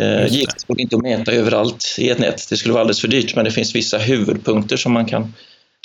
Eh, 0.00 0.26
givetvis 0.26 0.64
går 0.64 0.74
det 0.74 0.82
inte 0.82 0.96
att 0.96 1.02
mäta 1.02 1.32
överallt 1.32 1.96
i 1.98 2.10
ett 2.10 2.18
nät. 2.18 2.48
Det 2.50 2.56
skulle 2.56 2.72
vara 2.72 2.80
alldeles 2.80 3.00
för 3.00 3.08
dyrt 3.08 3.36
men 3.36 3.44
det 3.44 3.50
finns 3.50 3.74
vissa 3.74 3.98
huvudpunkter 3.98 4.76
som 4.76 4.92
man 4.92 5.06
kan 5.06 5.34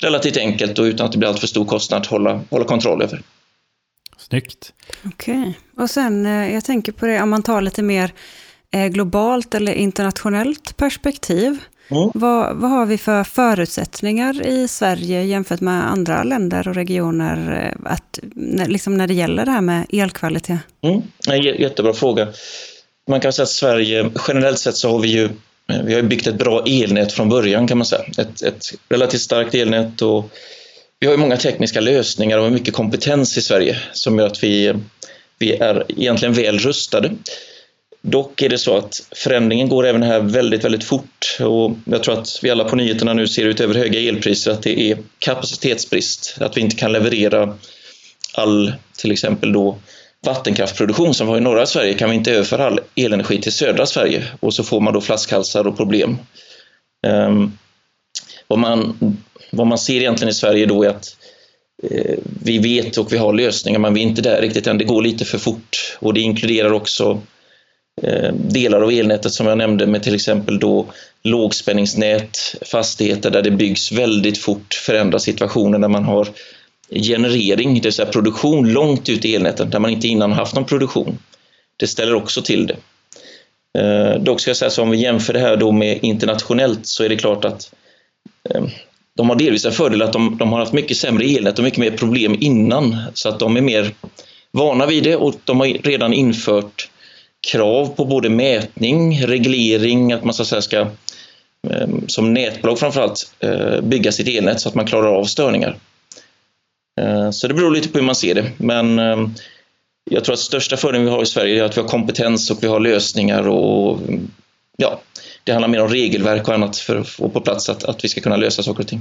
relativt 0.02 0.36
enkelt 0.36 0.78
och 0.78 0.84
utan 0.84 1.06
att 1.06 1.12
det 1.12 1.18
blir 1.18 1.28
alltför 1.28 1.46
stor 1.46 1.64
kostnad 1.64 2.06
hålla, 2.06 2.40
hålla 2.50 2.64
kontroll 2.64 3.02
över. 3.02 3.22
Snyggt. 4.18 4.72
Okej, 5.04 5.40
okay. 5.40 5.52
och 5.76 5.90
sen 5.90 6.26
eh, 6.26 6.54
jag 6.54 6.64
tänker 6.64 6.92
på 6.92 7.06
det 7.06 7.22
om 7.22 7.30
man 7.30 7.42
tar 7.42 7.60
lite 7.60 7.82
mer 7.82 8.12
Eh, 8.70 8.86
globalt 8.86 9.54
eller 9.54 9.72
internationellt 9.72 10.76
perspektiv. 10.76 11.58
Mm. 11.88 12.10
Vad, 12.14 12.56
vad, 12.56 12.70
har 12.70 12.86
vi 12.86 12.98
för 12.98 13.24
förutsättningar 13.24 14.46
i 14.46 14.68
Sverige 14.68 15.22
jämfört 15.22 15.60
med 15.60 15.90
andra 15.90 16.22
länder 16.22 16.68
och 16.68 16.74
regioner 16.74 17.74
att, 17.84 18.18
liksom 18.66 18.96
när 18.96 19.06
det 19.06 19.14
gäller 19.14 19.44
det 19.44 19.50
här 19.50 19.60
med 19.60 19.86
elkvalitet? 19.92 20.58
Mm. 20.82 21.02
En 21.28 21.42
jättebra 21.42 21.92
fråga. 21.92 22.28
Man 23.08 23.20
kan 23.20 23.32
säga 23.32 23.44
att 23.44 23.50
Sverige, 23.50 24.10
generellt 24.28 24.58
sett 24.58 24.76
så 24.76 24.90
har 24.90 24.98
vi 24.98 25.08
ju 25.08 25.28
vi 25.84 25.94
har 25.94 26.02
byggt 26.02 26.26
ett 26.26 26.38
bra 26.38 26.64
elnät 26.66 27.12
från 27.12 27.28
början 27.28 27.68
kan 27.68 27.78
man 27.78 27.86
säga. 27.86 28.04
Ett, 28.18 28.42
ett 28.42 28.74
relativt 28.88 29.20
starkt 29.20 29.54
elnät 29.54 30.02
och 30.02 30.30
vi 31.00 31.06
har 31.06 31.16
många 31.16 31.36
tekniska 31.36 31.80
lösningar 31.80 32.38
och 32.38 32.52
mycket 32.52 32.74
kompetens 32.74 33.36
i 33.38 33.40
Sverige 33.40 33.78
som 33.92 34.18
gör 34.18 34.26
att 34.26 34.44
vi, 34.44 34.74
vi 35.38 35.52
är 35.52 35.84
egentligen 35.88 36.34
väl 36.34 36.58
rustade. 36.58 37.10
Dock 38.02 38.42
är 38.42 38.48
det 38.48 38.58
så 38.58 38.76
att 38.76 39.06
förändringen 39.12 39.68
går 39.68 39.86
även 39.86 40.02
här 40.02 40.20
väldigt, 40.20 40.64
väldigt 40.64 40.84
fort 40.84 41.38
och 41.40 41.70
jag 41.84 42.02
tror 42.02 42.18
att 42.18 42.38
vi 42.42 42.50
alla 42.50 42.64
på 42.64 42.76
nyheterna 42.76 43.12
nu 43.12 43.28
ser 43.28 43.44
utöver 43.44 43.74
höga 43.74 44.00
elpriser 44.00 44.50
att 44.50 44.62
det 44.62 44.80
är 44.90 44.98
kapacitetsbrist, 45.18 46.36
att 46.40 46.56
vi 46.56 46.60
inte 46.60 46.76
kan 46.76 46.92
leverera 46.92 47.58
all, 48.32 48.72
till 48.96 49.12
exempel 49.12 49.52
då 49.52 49.78
vattenkraftproduktion 50.26 51.14
som 51.14 51.26
vi 51.26 51.30
har 51.30 51.38
i 51.38 51.42
norra 51.42 51.66
Sverige 51.66 51.94
kan 51.94 52.10
vi 52.10 52.16
inte 52.16 52.32
överföra 52.32 52.66
all 52.66 52.80
elenergi 52.94 53.40
till 53.40 53.52
södra 53.52 53.86
Sverige 53.86 54.24
och 54.40 54.54
så 54.54 54.64
får 54.64 54.80
man 54.80 54.94
då 54.94 55.00
flaskhalsar 55.00 55.66
och 55.66 55.76
problem. 55.76 56.18
Um, 57.06 57.58
vad, 58.46 58.58
man, 58.58 58.96
vad 59.50 59.66
man 59.66 59.78
ser 59.78 59.96
egentligen 59.96 60.30
i 60.30 60.34
Sverige 60.34 60.66
då 60.66 60.82
är 60.82 60.88
att 60.88 61.16
eh, 61.82 62.16
vi 62.42 62.58
vet 62.58 62.96
och 62.96 63.12
vi 63.12 63.16
har 63.16 63.32
lösningar 63.32 63.78
men 63.78 63.94
vi 63.94 64.00
är 64.00 64.06
inte 64.06 64.22
där 64.22 64.40
riktigt 64.40 64.66
än. 64.66 64.78
Det 64.78 64.84
går 64.84 65.02
lite 65.02 65.24
för 65.24 65.38
fort 65.38 65.96
och 65.98 66.14
det 66.14 66.20
inkluderar 66.20 66.72
också 66.72 67.20
eh, 68.02 68.34
delar 68.34 68.80
av 68.80 68.90
elnätet 68.90 69.32
som 69.32 69.46
jag 69.46 69.58
nämnde 69.58 69.86
med 69.86 70.02
till 70.02 70.14
exempel 70.14 70.58
då 70.58 70.86
lågspänningsnät, 71.22 72.38
fastigheter 72.62 73.30
där 73.30 73.42
det 73.42 73.50
byggs 73.50 73.92
väldigt 73.92 74.38
fort, 74.38 74.74
förändra 74.74 75.18
situationen 75.18 75.80
när 75.80 75.88
man 75.88 76.04
har 76.04 76.28
generering, 76.90 77.74
det 77.74 77.80
vill 77.80 77.92
säga 77.92 78.08
produktion 78.08 78.72
långt 78.72 79.08
ut 79.08 79.24
i 79.24 79.34
elnäten 79.34 79.70
där 79.70 79.78
man 79.78 79.90
inte 79.90 80.08
innan 80.08 80.32
haft 80.32 80.54
någon 80.54 80.64
produktion. 80.64 81.18
Det 81.76 81.86
ställer 81.86 82.14
också 82.14 82.42
till 82.42 82.66
det. 82.66 82.76
Eh, 83.78 84.22
dock 84.22 84.40
ska 84.40 84.50
jag 84.50 84.56
säga 84.56 84.70
så 84.70 84.82
om 84.82 84.90
vi 84.90 84.96
jämför 84.96 85.32
det 85.32 85.38
här 85.38 85.56
då 85.56 85.72
med 85.72 85.98
internationellt 86.02 86.86
så 86.86 87.04
är 87.04 87.08
det 87.08 87.16
klart 87.16 87.44
att 87.44 87.74
eh, 88.50 88.64
de 89.16 89.28
har 89.28 89.36
delvis 89.36 89.64
en 89.64 89.72
fördel 89.72 90.02
att 90.02 90.12
de, 90.12 90.36
de, 90.38 90.52
har 90.52 90.58
haft 90.58 90.72
mycket 90.72 90.96
sämre 90.96 91.24
elnät 91.24 91.58
och 91.58 91.64
mycket 91.64 91.78
mer 91.78 91.90
problem 91.90 92.36
innan 92.40 92.96
så 93.14 93.28
att 93.28 93.38
de 93.38 93.56
är 93.56 93.60
mer 93.60 93.94
vana 94.50 94.86
vid 94.86 95.04
det 95.04 95.16
och 95.16 95.34
de 95.44 95.60
har 95.60 95.66
redan 95.66 96.12
infört 96.12 96.90
krav 97.52 97.86
på 97.86 98.04
både 98.04 98.28
mätning, 98.28 99.26
reglering, 99.26 100.12
att 100.12 100.24
man 100.24 100.34
så 100.34 100.42
att 100.42 100.48
säga 100.48 100.62
ska 100.62 100.80
eh, 101.70 101.88
som 102.06 102.34
nätbolag 102.34 102.78
framförallt 102.78 103.34
eh, 103.40 103.80
bygga 103.80 104.12
sitt 104.12 104.28
elnät 104.28 104.60
så 104.60 104.68
att 104.68 104.74
man 104.74 104.86
klarar 104.86 105.18
av 105.18 105.24
störningar. 105.24 105.76
Eh, 107.00 107.30
så 107.30 107.48
det 107.48 107.54
beror 107.54 107.70
lite 107.70 107.88
på 107.88 107.98
hur 107.98 108.06
man 108.06 108.14
ser 108.14 108.34
det 108.34 108.52
men 108.56 108.98
ehm, 108.98 109.34
jag 110.10 110.24
tror 110.24 110.32
att 110.32 110.38
största 110.38 110.76
fördelen 110.76 111.04
vi 111.04 111.10
har 111.10 111.22
i 111.22 111.26
Sverige 111.26 111.60
är 111.60 111.64
att 111.64 111.76
vi 111.76 111.80
har 111.80 111.88
kompetens 111.88 112.50
och 112.50 112.62
vi 112.62 112.66
har 112.66 112.80
lösningar 112.80 113.48
och 113.48 114.00
ja, 114.76 115.00
det 115.44 115.52
handlar 115.52 115.68
mer 115.68 115.82
om 115.82 115.88
regelverk 115.88 116.48
och 116.48 116.54
annat 116.54 116.76
för 116.76 116.96
att 116.96 117.08
få 117.08 117.28
på 117.28 117.40
plats 117.40 117.68
att, 117.68 117.84
att 117.84 118.04
vi 118.04 118.08
ska 118.08 118.20
kunna 118.20 118.36
lösa 118.36 118.62
saker 118.62 118.80
och 118.80 118.88
ting. 118.88 119.00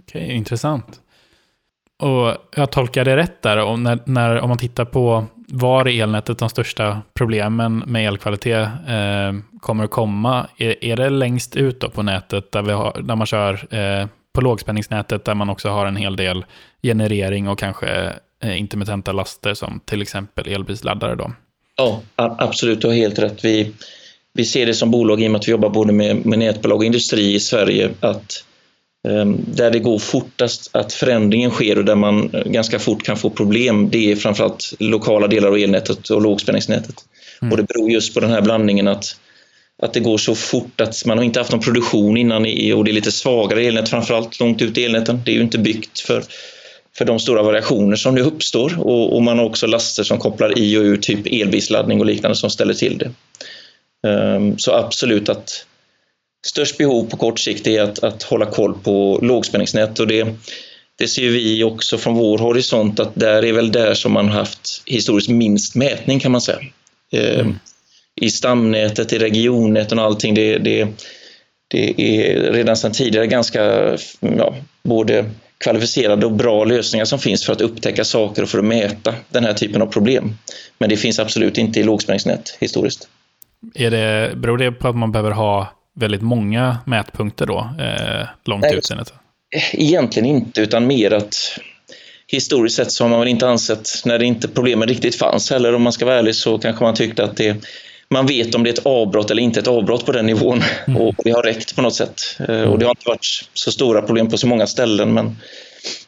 Okej, 0.00 0.24
okay, 0.24 0.36
intressant. 0.36 1.00
Och 2.00 2.36
jag 2.56 2.72
tolkar 2.72 3.04
det 3.04 3.16
rätt 3.16 3.42
där, 3.42 3.56
om, 3.56 3.82
när, 3.82 3.98
när, 4.04 4.40
om 4.40 4.48
man 4.48 4.58
tittar 4.58 4.84
på 4.84 5.26
var 5.48 5.88
i 5.88 6.00
elnätet 6.00 6.38
de 6.38 6.48
största 6.48 7.02
problemen 7.14 7.78
med 7.86 8.06
elkvalitet 8.06 8.68
eh, 8.88 9.58
kommer 9.60 9.84
att 9.84 9.90
komma, 9.90 10.46
är, 10.56 10.84
är 10.84 10.96
det 10.96 11.10
längst 11.10 11.56
ut 11.56 11.92
på 11.94 12.02
nätet 12.02 12.52
där, 12.52 12.62
vi 12.62 12.72
har, 12.72 13.02
där 13.02 13.16
man 13.16 13.26
kör 13.26 13.74
eh, 13.74 14.06
på 14.32 14.40
lågspänningsnätet 14.40 15.24
där 15.24 15.34
man 15.34 15.50
också 15.50 15.68
har 15.68 15.86
en 15.86 15.96
hel 15.96 16.16
del 16.16 16.44
generering 16.82 17.48
och 17.48 17.58
kanske 17.58 18.12
Eh, 18.42 18.60
intermittenta 18.60 19.12
laster 19.12 19.54
som 19.54 19.80
till 19.84 20.02
exempel 20.02 20.48
elbilsladdare 20.48 21.14
då? 21.14 21.32
Ja, 21.76 22.02
absolut, 22.16 22.80
du 22.80 22.86
har 22.86 22.94
helt 22.94 23.18
rätt. 23.18 23.44
Vi, 23.44 23.72
vi 24.34 24.44
ser 24.44 24.66
det 24.66 24.74
som 24.74 24.90
bolag 24.90 25.22
i 25.22 25.26
och 25.26 25.30
med 25.30 25.38
att 25.38 25.48
vi 25.48 25.52
jobbar 25.52 25.68
både 25.68 25.92
med, 25.92 26.26
med 26.26 26.38
nätbolag 26.38 26.78
och 26.78 26.84
industri 26.84 27.34
i 27.34 27.40
Sverige 27.40 27.90
att 28.00 28.44
um, 29.08 29.40
där 29.46 29.70
det 29.70 29.78
går 29.78 29.98
fortast 29.98 30.76
att 30.76 30.92
förändringen 30.92 31.50
sker 31.50 31.78
och 31.78 31.84
där 31.84 31.94
man 31.94 32.30
ganska 32.44 32.78
fort 32.78 33.02
kan 33.02 33.16
få 33.16 33.30
problem, 33.30 33.90
det 33.90 34.12
är 34.12 34.16
framförallt 34.16 34.74
lokala 34.78 35.26
delar 35.26 35.48
av 35.48 35.56
elnätet 35.56 36.10
och 36.10 36.22
lågspänningsnätet. 36.22 36.94
Mm. 37.42 37.52
Och 37.52 37.58
det 37.58 37.62
beror 37.62 37.90
just 37.90 38.14
på 38.14 38.20
den 38.20 38.30
här 38.30 38.42
blandningen 38.42 38.88
att 38.88 39.16
att 39.82 39.92
det 39.92 40.00
går 40.00 40.18
så 40.18 40.34
fort 40.34 40.80
att 40.80 41.04
man 41.04 41.18
har 41.18 41.24
inte 41.24 41.40
haft 41.40 41.52
någon 41.52 41.60
produktion 41.60 42.16
innan 42.16 42.46
i, 42.46 42.72
och 42.72 42.84
det 42.84 42.90
är 42.90 42.92
lite 42.92 43.12
svagare 43.12 43.62
elnät 43.62 43.88
framförallt 43.88 44.40
långt 44.40 44.62
ut 44.62 44.78
i 44.78 44.84
elnäten. 44.84 45.22
Det 45.24 45.30
är 45.30 45.34
ju 45.34 45.42
inte 45.42 45.58
byggt 45.58 46.00
för 46.00 46.24
för 46.96 47.04
de 47.04 47.18
stora 47.18 47.42
variationer 47.42 47.96
som 47.96 48.14
nu 48.14 48.20
uppstår 48.20 48.78
och, 48.78 49.16
och 49.16 49.22
man 49.22 49.38
har 49.38 49.44
också 49.44 49.66
laster 49.66 50.02
som 50.02 50.18
kopplar 50.18 50.58
i 50.58 50.76
och 50.76 50.82
ur, 50.82 50.96
typ 50.96 51.26
elbilsladdning 51.26 52.00
och 52.00 52.06
liknande 52.06 52.36
som 52.36 52.50
ställer 52.50 52.74
till 52.74 52.98
det. 52.98 53.10
Um, 54.08 54.58
så 54.58 54.72
absolut 54.72 55.28
att 55.28 55.66
störst 56.46 56.78
behov 56.78 57.10
på 57.10 57.16
kort 57.16 57.38
sikt 57.38 57.66
är 57.66 57.82
att, 57.82 58.04
att 58.04 58.22
hålla 58.22 58.46
koll 58.46 58.74
på 58.74 59.18
lågspänningsnät 59.22 60.00
och 60.00 60.06
det, 60.06 60.34
det 60.98 61.08
ser 61.08 61.28
vi 61.28 61.64
också 61.64 61.98
från 61.98 62.14
vår 62.14 62.38
horisont 62.38 63.00
att 63.00 63.14
där 63.14 63.44
är 63.44 63.52
väl 63.52 63.72
där 63.72 63.94
som 63.94 64.12
man 64.12 64.28
haft 64.28 64.82
historiskt 64.86 65.28
minst 65.28 65.74
mätning 65.74 66.20
kan 66.20 66.32
man 66.32 66.40
säga. 66.40 66.58
Um, 67.12 67.40
mm. 67.40 67.58
I 68.20 68.30
stamnätet, 68.30 69.12
i 69.12 69.18
regionnäten 69.18 69.98
och 69.98 70.04
allting, 70.04 70.34
det, 70.34 70.58
det, 70.58 70.88
det 71.68 72.00
är 72.00 72.52
redan 72.52 72.76
sedan 72.76 72.92
tidigare 72.92 73.26
ganska, 73.26 73.62
ja, 74.20 74.54
både 74.82 75.24
kvalificerade 75.64 76.26
och 76.26 76.32
bra 76.32 76.64
lösningar 76.64 77.04
som 77.04 77.18
finns 77.18 77.46
för 77.46 77.52
att 77.52 77.60
upptäcka 77.60 78.04
saker 78.04 78.42
och 78.42 78.48
för 78.48 78.58
att 78.58 78.64
mäta 78.64 79.14
den 79.28 79.44
här 79.44 79.52
typen 79.52 79.82
av 79.82 79.86
problem. 79.86 80.36
Men 80.78 80.88
det 80.88 80.96
finns 80.96 81.18
absolut 81.18 81.58
inte 81.58 81.80
i 81.80 81.82
lågspänningsnät 81.82 82.56
historiskt. 82.60 83.08
Är 83.74 83.90
det, 83.90 84.36
beror 84.36 84.58
det 84.58 84.72
på 84.72 84.88
att 84.88 84.96
man 84.96 85.12
behöver 85.12 85.30
ha 85.30 85.72
väldigt 85.94 86.22
många 86.22 86.78
mätpunkter 86.86 87.46
då, 87.46 87.58
eh, 87.58 88.28
långt 88.44 88.62
Nej, 88.62 88.76
ut 88.76 88.90
i 88.90 88.94
nätet? 88.94 89.14
Egentligen 89.72 90.28
inte, 90.28 90.60
utan 90.60 90.86
mer 90.86 91.12
att 91.12 91.34
historiskt 92.26 92.76
sett 92.76 92.92
så 92.92 93.04
har 93.04 93.08
man 93.08 93.18
väl 93.18 93.28
inte 93.28 93.48
ansett, 93.48 93.88
när 94.04 94.18
det 94.18 94.24
inte 94.24 94.48
problemen 94.48 94.88
riktigt 94.88 95.16
fanns 95.16 95.50
heller 95.50 95.74
om 95.74 95.82
man 95.82 95.92
ska 95.92 96.04
vara 96.04 96.18
ärlig, 96.18 96.34
så 96.34 96.58
kanske 96.58 96.84
man 96.84 96.94
tyckte 96.94 97.24
att 97.24 97.36
det 97.36 97.56
man 98.10 98.26
vet 98.26 98.54
om 98.54 98.62
det 98.62 98.70
är 98.70 98.72
ett 98.72 98.86
avbrott 98.86 99.30
eller 99.30 99.42
inte 99.42 99.60
ett 99.60 99.68
avbrott 99.68 100.06
på 100.06 100.12
den 100.12 100.26
nivån. 100.26 100.62
Mm. 100.86 101.02
Och 101.02 101.14
det 101.24 101.30
har 101.30 101.42
räckt 101.42 101.76
på 101.76 101.82
något 101.82 101.94
sätt. 101.94 102.22
Eh, 102.48 102.62
och 102.62 102.78
det 102.78 102.84
har 102.84 102.92
inte 102.92 103.08
varit 103.08 103.26
så 103.54 103.72
stora 103.72 104.02
problem 104.02 104.28
på 104.28 104.38
så 104.38 104.46
många 104.46 104.66
ställen, 104.66 105.14
men 105.14 105.36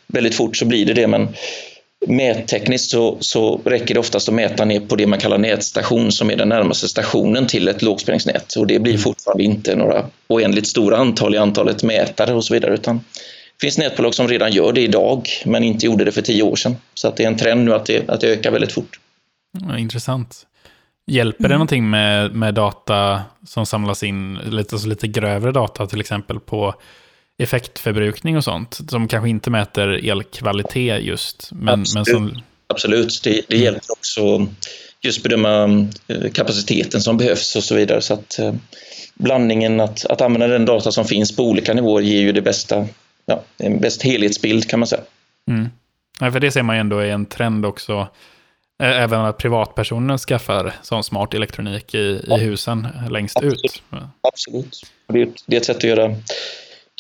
väldigt 0.07 0.35
fort 0.35 0.57
så 0.57 0.65
blir 0.65 0.87
det 0.87 0.95
det. 0.95 1.07
Men 1.07 1.29
mättekniskt 2.07 2.91
så, 2.91 3.17
så 3.21 3.61
räcker 3.65 3.95
det 3.95 4.01
oftast 4.01 4.29
att 4.29 4.35
mäta 4.35 4.65
ner 4.65 4.81
på 4.81 4.97
det 4.97 5.07
man 5.07 5.19
kallar 5.19 5.39
nätstation, 5.39 6.13
som 6.13 6.31
är 6.31 6.37
den 6.37 6.49
närmaste 6.49 6.89
stationen 6.89 7.47
till 7.47 7.69
ett 7.69 7.83
lågspänningsnät. 7.83 8.57
Och 8.57 8.67
det 8.67 8.79
blir 8.79 8.93
mm. 8.93 9.03
fortfarande 9.03 9.43
inte 9.43 9.77
några 9.77 10.07
oändligt 10.29 10.67
stora 10.67 10.97
antal 10.97 11.35
i 11.35 11.39
antalet 11.39 11.83
mätare 11.83 12.35
och 12.35 12.45
så 12.45 12.55
vidare, 12.55 12.75
utan 12.75 12.97
det 12.97 13.67
finns 13.67 13.79
nätbolag 13.79 14.15
som 14.15 14.29
redan 14.29 14.53
gör 14.53 14.73
det 14.73 14.81
idag, 14.81 15.29
men 15.45 15.65
inte 15.65 15.87
gjorde 15.87 16.05
det 16.05 16.13
för 16.13 16.23
tio 16.23 16.43
år 16.43 16.57
sedan. 16.57 16.77
Så 16.95 17.09
att 17.09 17.17
det 17.17 17.25
är 17.25 17.29
en 17.29 17.37
trend 17.37 17.65
nu 17.65 17.75
att 17.75 17.87
det, 17.87 18.11
att 18.11 18.21
det 18.21 18.29
ökar 18.29 18.51
väldigt 18.51 18.73
fort. 18.73 19.01
Ja, 19.69 19.79
intressant. 19.79 20.47
Hjälper 21.07 21.43
det 21.43 21.47
mm. 21.47 21.59
någonting 21.59 21.91
med, 21.91 22.35
med 22.35 22.55
data 22.55 23.23
som 23.47 23.67
samlas 23.67 24.03
in, 24.03 24.35
lite, 24.35 24.75
alltså 24.75 24.89
lite 24.89 25.09
grövre 25.09 25.53
data 25.53 25.87
till 25.87 26.01
exempel 26.01 26.41
på 26.41 26.75
effektförbrukning 27.39 28.37
och 28.37 28.45
sånt, 28.45 28.81
som 28.89 29.09
kanske 29.09 29.29
inte 29.29 29.51
mäter 29.51 30.11
elkvalitet 30.11 31.03
just. 31.03 31.49
Men, 31.53 31.81
Absolut, 31.81 31.95
men 31.95 32.05
som... 32.05 32.43
Absolut. 32.67 33.21
Det, 33.25 33.31
det 33.49 33.57
mm. 33.57 33.65
hjälper 33.65 33.93
också 33.93 34.47
just 35.01 35.23
bedöma 35.23 35.65
eh, 36.09 36.31
kapaciteten 36.33 37.01
som 37.01 37.17
behövs 37.17 37.57
och 37.57 37.65
så 37.65 37.75
vidare. 37.75 38.01
Så 38.01 38.15
att 38.15 38.39
eh, 38.39 38.55
blandningen, 39.15 39.81
att, 39.81 40.07
att 40.07 40.21
använda 40.21 40.47
den 40.47 40.65
data 40.65 40.93
som 40.93 41.05
finns 41.05 41.37
på 41.37 41.43
olika 41.43 41.75
nivåer 41.75 42.03
ger 42.03 42.21
ju 42.21 42.33
det 42.33 42.43
bästa, 42.43 42.87
ja, 43.27 43.43
en 43.59 43.81
bäst 43.81 44.03
helhetsbild 44.03 44.71
kan 44.71 44.81
man 44.81 44.87
säga. 44.87 45.03
Mm. 45.49 45.69
Ja, 46.21 46.33
för 46.33 46.41
det 46.41 46.51
ser 46.51 46.63
man 46.63 46.77
ju 46.77 46.81
ändå 46.81 46.99
är 46.99 47.07
en 47.07 47.27
trend 47.27 47.67
också 47.67 48.09
Även 48.83 49.21
att 49.21 49.39
privatpersoner 49.39 50.19
skaffar 50.19 50.73
sån 50.83 51.05
smart 51.05 51.35
elektronik 51.35 51.95
i, 51.95 52.25
ja. 52.29 52.39
i 52.39 52.41
husen 52.41 52.89
längst 53.11 53.37
Absolut. 53.37 53.65
ut. 53.65 53.83
Absolut. 54.21 54.81
Det 55.09 55.29
det 55.47 55.57
är 55.57 55.61
ett 55.61 55.67
sätt 55.67 55.77
att 55.77 55.85
göra, 55.85 56.17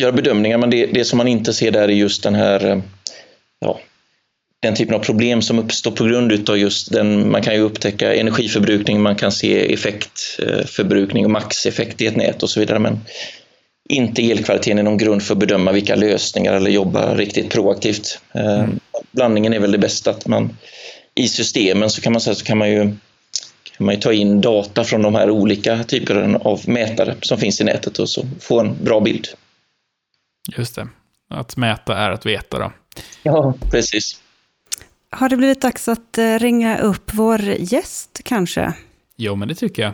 göra 0.00 0.12
bedömningar, 0.12 0.59
men 0.59 0.71
det, 0.71 0.87
det 0.87 1.05
som 1.05 1.17
man 1.17 1.29
inte 1.29 1.52
ser 1.52 1.71
där 1.71 1.88
är 1.88 1.93
just 1.93 2.23
den 2.23 2.35
här 2.35 2.83
ja, 3.61 3.79
den 4.62 4.75
typen 4.75 4.95
av 4.95 4.99
problem 4.99 5.43
som 5.43 5.59
uppstår 5.59 5.91
på 5.91 6.05
grund 6.05 6.50
av 6.50 6.59
just 6.59 6.93
den, 6.93 7.31
man 7.31 7.43
kan 7.43 7.55
ju 7.55 7.61
upptäcka 7.61 8.14
energiförbrukning, 8.14 9.00
man 9.00 9.17
kan 9.17 9.33
se 9.33 9.75
effektförbrukning 9.75 11.25
och 11.25 11.31
maxeffekt 11.31 12.00
i 12.00 12.07
ett 12.07 12.17
nät 12.17 12.43
och 12.43 12.50
så 12.50 12.61
vidare, 12.61 12.79
men 12.79 13.00
inte 13.88 14.31
elkvaliteten 14.31 14.79
är 14.79 14.83
någon 14.83 14.99
grund 14.99 15.23
för 15.23 15.35
att 15.35 15.38
bedöma 15.38 15.73
vilka 15.73 15.95
lösningar 15.95 16.52
eller 16.52 16.71
jobba 16.71 17.14
riktigt 17.14 17.50
proaktivt. 17.50 18.19
Mm. 18.35 18.81
Blandningen 19.11 19.52
är 19.52 19.61
väl 19.61 19.73
det 19.73 19.79
bästa, 19.79 20.11
att 20.11 20.26
man 20.26 20.57
i 21.14 21.28
systemen 21.28 21.90
så 21.90 22.00
kan 22.00 22.12
man 22.12 22.21
säga 22.21 22.35
så 22.35 22.45
kan 22.45 22.59
man 22.59 22.71
ju 22.71 22.97
kan 23.76 23.87
man 23.87 24.00
ta 24.00 24.12
in 24.12 24.40
data 24.40 24.85
från 24.85 25.02
de 25.02 25.14
här 25.14 25.31
olika 25.31 25.85
typerna 25.85 26.38
av 26.38 26.69
mätare 26.69 27.16
som 27.21 27.38
finns 27.38 27.61
i 27.61 27.64
nätet 27.64 27.99
och 27.99 28.09
så 28.09 28.26
få 28.40 28.61
en 28.61 28.85
bra 28.85 29.00
bild. 29.00 29.28
Just 30.57 30.75
det. 30.75 30.88
Att 31.31 31.57
mäta 31.57 31.97
är 31.97 32.11
att 32.11 32.26
veta 32.26 32.59
då. 32.59 32.73
Ja, 33.23 33.54
precis. 33.71 34.21
Har 35.11 35.28
det 35.28 35.37
blivit 35.37 35.61
dags 35.61 35.88
att 35.88 36.19
eh, 36.19 36.38
ringa 36.38 36.78
upp 36.78 37.11
vår 37.14 37.40
gäst 37.42 38.21
kanske? 38.25 38.73
Jo, 39.16 39.37
men 39.37 39.49
det 39.49 39.54
tycker 39.54 39.83
jag. 39.83 39.92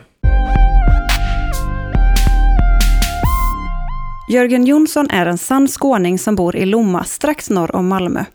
Jörgen 4.31 4.65
Jonsson 4.65 5.09
är 5.09 5.25
en 5.25 5.37
sann 5.37 5.67
skåning 5.67 6.19
som 6.19 6.35
bor 6.35 6.55
i 6.55 6.65
Lomma 6.65 7.03
strax 7.03 7.49
norr 7.49 7.75
om 7.75 7.87
Malmö. 7.87 8.25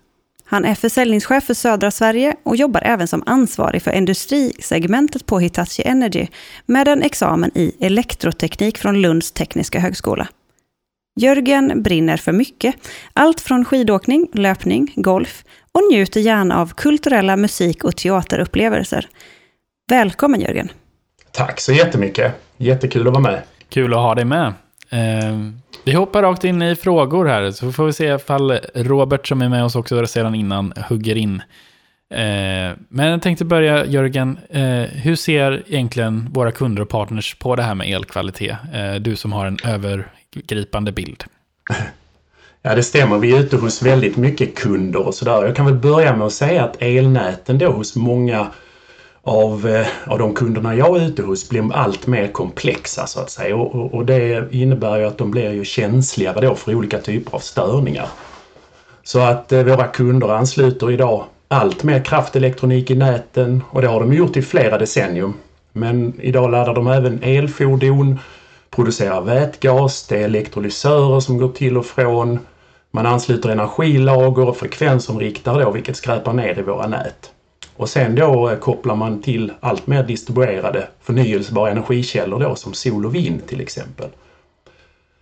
Han 0.45 0.65
är 0.65 0.75
försäljningschef 0.75 1.45
för 1.45 1.55
södra 1.55 1.91
Sverige 1.91 2.37
och 2.43 2.57
jobbar 2.57 2.83
även 2.85 3.09
som 3.09 3.23
ansvarig 3.27 3.83
för 3.83 3.93
industrisegmentet 3.93 5.27
på 5.27 5.39
Hitachi 5.39 5.83
Energy 5.83 6.27
med 6.67 6.89
en 6.89 7.03
examen 7.03 7.51
i 7.55 7.77
elektroteknik 7.81 8.79
från 8.79 9.03
Lunds 9.03 9.33
tekniska 9.33 9.81
högskola. 9.81 10.29
Jörgen 11.21 11.83
brinner 11.83 12.17
för 12.17 12.33
mycket. 12.33 12.75
Allt 13.13 13.41
från 13.41 13.65
skidåkning, 13.65 14.29
löpning, 14.33 14.93
golf 14.97 15.45
och 15.73 15.81
njuter 15.93 16.21
gärna 16.21 16.61
av 16.61 16.75
kulturella 16.75 17.37
musik 17.37 17.85
och 17.85 17.97
teaterupplevelser. 17.97 19.09
Välkommen 19.91 20.41
Jörgen! 20.41 20.69
Tack 21.31 21.61
så 21.61 21.73
jättemycket! 21.73 22.33
Jättekul 22.57 23.07
att 23.07 23.13
vara 23.13 23.23
med. 23.23 23.43
Kul 23.69 23.95
att 23.95 24.01
ha 24.01 24.15
dig 24.15 24.25
med. 24.25 24.53
Eh, 24.95 25.39
vi 25.85 25.93
hoppar 25.93 26.23
rakt 26.23 26.45
in 26.45 26.63
i 26.63 26.77
frågor 26.77 27.27
här, 27.27 27.51
så 27.51 27.73
får 27.73 27.87
vi 27.87 27.93
se 27.93 28.15
ifall 28.15 28.59
Robert 28.75 29.29
som 29.29 29.43
är 29.43 29.49
med 29.49 29.65
oss 29.65 29.77
också 29.77 30.07
sedan 30.07 30.35
innan 30.35 30.73
hugger 30.89 31.17
in. 31.17 31.43
Eh, 32.11 32.77
men 32.89 33.07
jag 33.07 33.23
tänkte 33.23 33.45
börja, 33.45 33.87
Jörgen, 33.87 34.39
eh, 34.51 34.83
hur 34.83 35.17
ser 35.17 35.63
egentligen 35.67 36.29
våra 36.33 36.53
kunder 36.53 36.83
och 36.83 36.89
partners 36.89 37.35
på 37.35 37.57
det 37.57 37.63
här 37.63 37.75
med 37.75 37.89
elkvalitet? 37.89 38.57
Eh, 38.75 38.95
du 38.95 39.17
som 39.17 39.33
har 39.33 39.47
en 39.47 39.59
övergripande 39.65 40.93
bild. 40.93 41.25
Ja, 42.67 42.75
det 42.75 42.83
stämmer. 42.83 43.19
Vi 43.19 43.37
är 43.37 43.41
ute 43.41 43.57
hos 43.57 43.83
väldigt 43.83 44.17
mycket 44.17 44.55
kunder 44.55 45.07
och 45.07 45.15
sådär. 45.15 45.45
Jag 45.45 45.57
kan 45.57 45.67
väl 45.67 45.75
börja 45.75 46.17
med 46.17 46.27
att 46.27 46.33
säga 46.33 46.65
att 46.65 46.83
elnäten 46.83 47.59
då 47.59 47.73
hos 47.73 47.97
många 47.97 48.47
av, 49.25 49.69
eh, 49.69 49.87
av 50.07 50.19
de 50.19 50.35
kunderna 50.35 50.75
jag 50.75 50.97
är 50.97 51.07
ute 51.07 51.23
hos 51.23 51.49
blir 51.49 51.73
allt 51.73 52.07
mer 52.07 52.29
komplexa 52.29 53.07
så 53.07 53.21
att 53.21 53.31
säga. 53.31 53.57
Och, 53.57 53.95
och 53.95 54.07
det 54.07 54.49
innebär 54.51 54.99
ju 54.99 55.05
att 55.05 55.19
de 55.19 55.31
blir 55.31 55.53
ju 55.53 55.65
känsligare 55.65 56.41
då 56.41 56.55
för 56.55 56.75
olika 56.75 56.99
typer 56.99 57.35
av 57.35 57.39
störningar. 57.39 58.09
Så 59.03 59.21
att 59.21 59.53
eh, 59.53 59.63
våra 59.63 59.87
kunder 59.87 60.29
ansluter 60.29 60.91
idag 60.91 61.25
allt 61.49 61.83
mer 61.83 62.05
kraftelektronik 62.05 62.91
i 62.91 62.95
näten 62.95 63.63
och 63.71 63.83
det 63.83 63.89
har 63.89 64.01
de 64.01 64.13
gjort 64.13 64.37
i 64.37 64.43
flera 64.43 64.79
decennium. 64.79 65.35
Men 65.73 66.21
idag 66.21 66.51
laddar 66.51 66.75
de 66.75 66.87
även 66.87 67.23
elfordon, 67.23 68.19
producerar 68.71 69.21
vätgas, 69.21 70.07
det 70.07 70.17
är 70.17 70.25
elektrolysörer 70.25 71.21
som 71.21 71.39
går 71.39 71.49
till 71.49 71.77
och 71.77 71.87
från. 71.87 72.39
Man 72.91 73.07
ansluter 73.07 73.49
energilager 73.49 74.49
och 74.49 74.57
frekvensomriktare 74.57 75.65
då, 75.65 75.71
vilket 75.71 75.97
skräpar 75.97 76.33
ner 76.33 76.59
i 76.59 76.63
våra 76.63 76.87
nät. 76.87 77.31
Och 77.77 77.89
sen 77.89 78.15
då 78.15 78.51
eh, 78.51 78.59
kopplar 78.59 78.95
man 78.95 79.23
till 79.23 79.53
allt 79.61 79.87
mer 79.87 80.03
distribuerade 80.03 80.89
förnyelsebara 81.03 81.71
energikällor 81.71 82.41
då 82.41 82.57
som 82.57 82.75
sol 82.75 83.07
och 83.07 83.15
vind 83.15 83.47
till 83.47 83.61
exempel. 83.61 84.09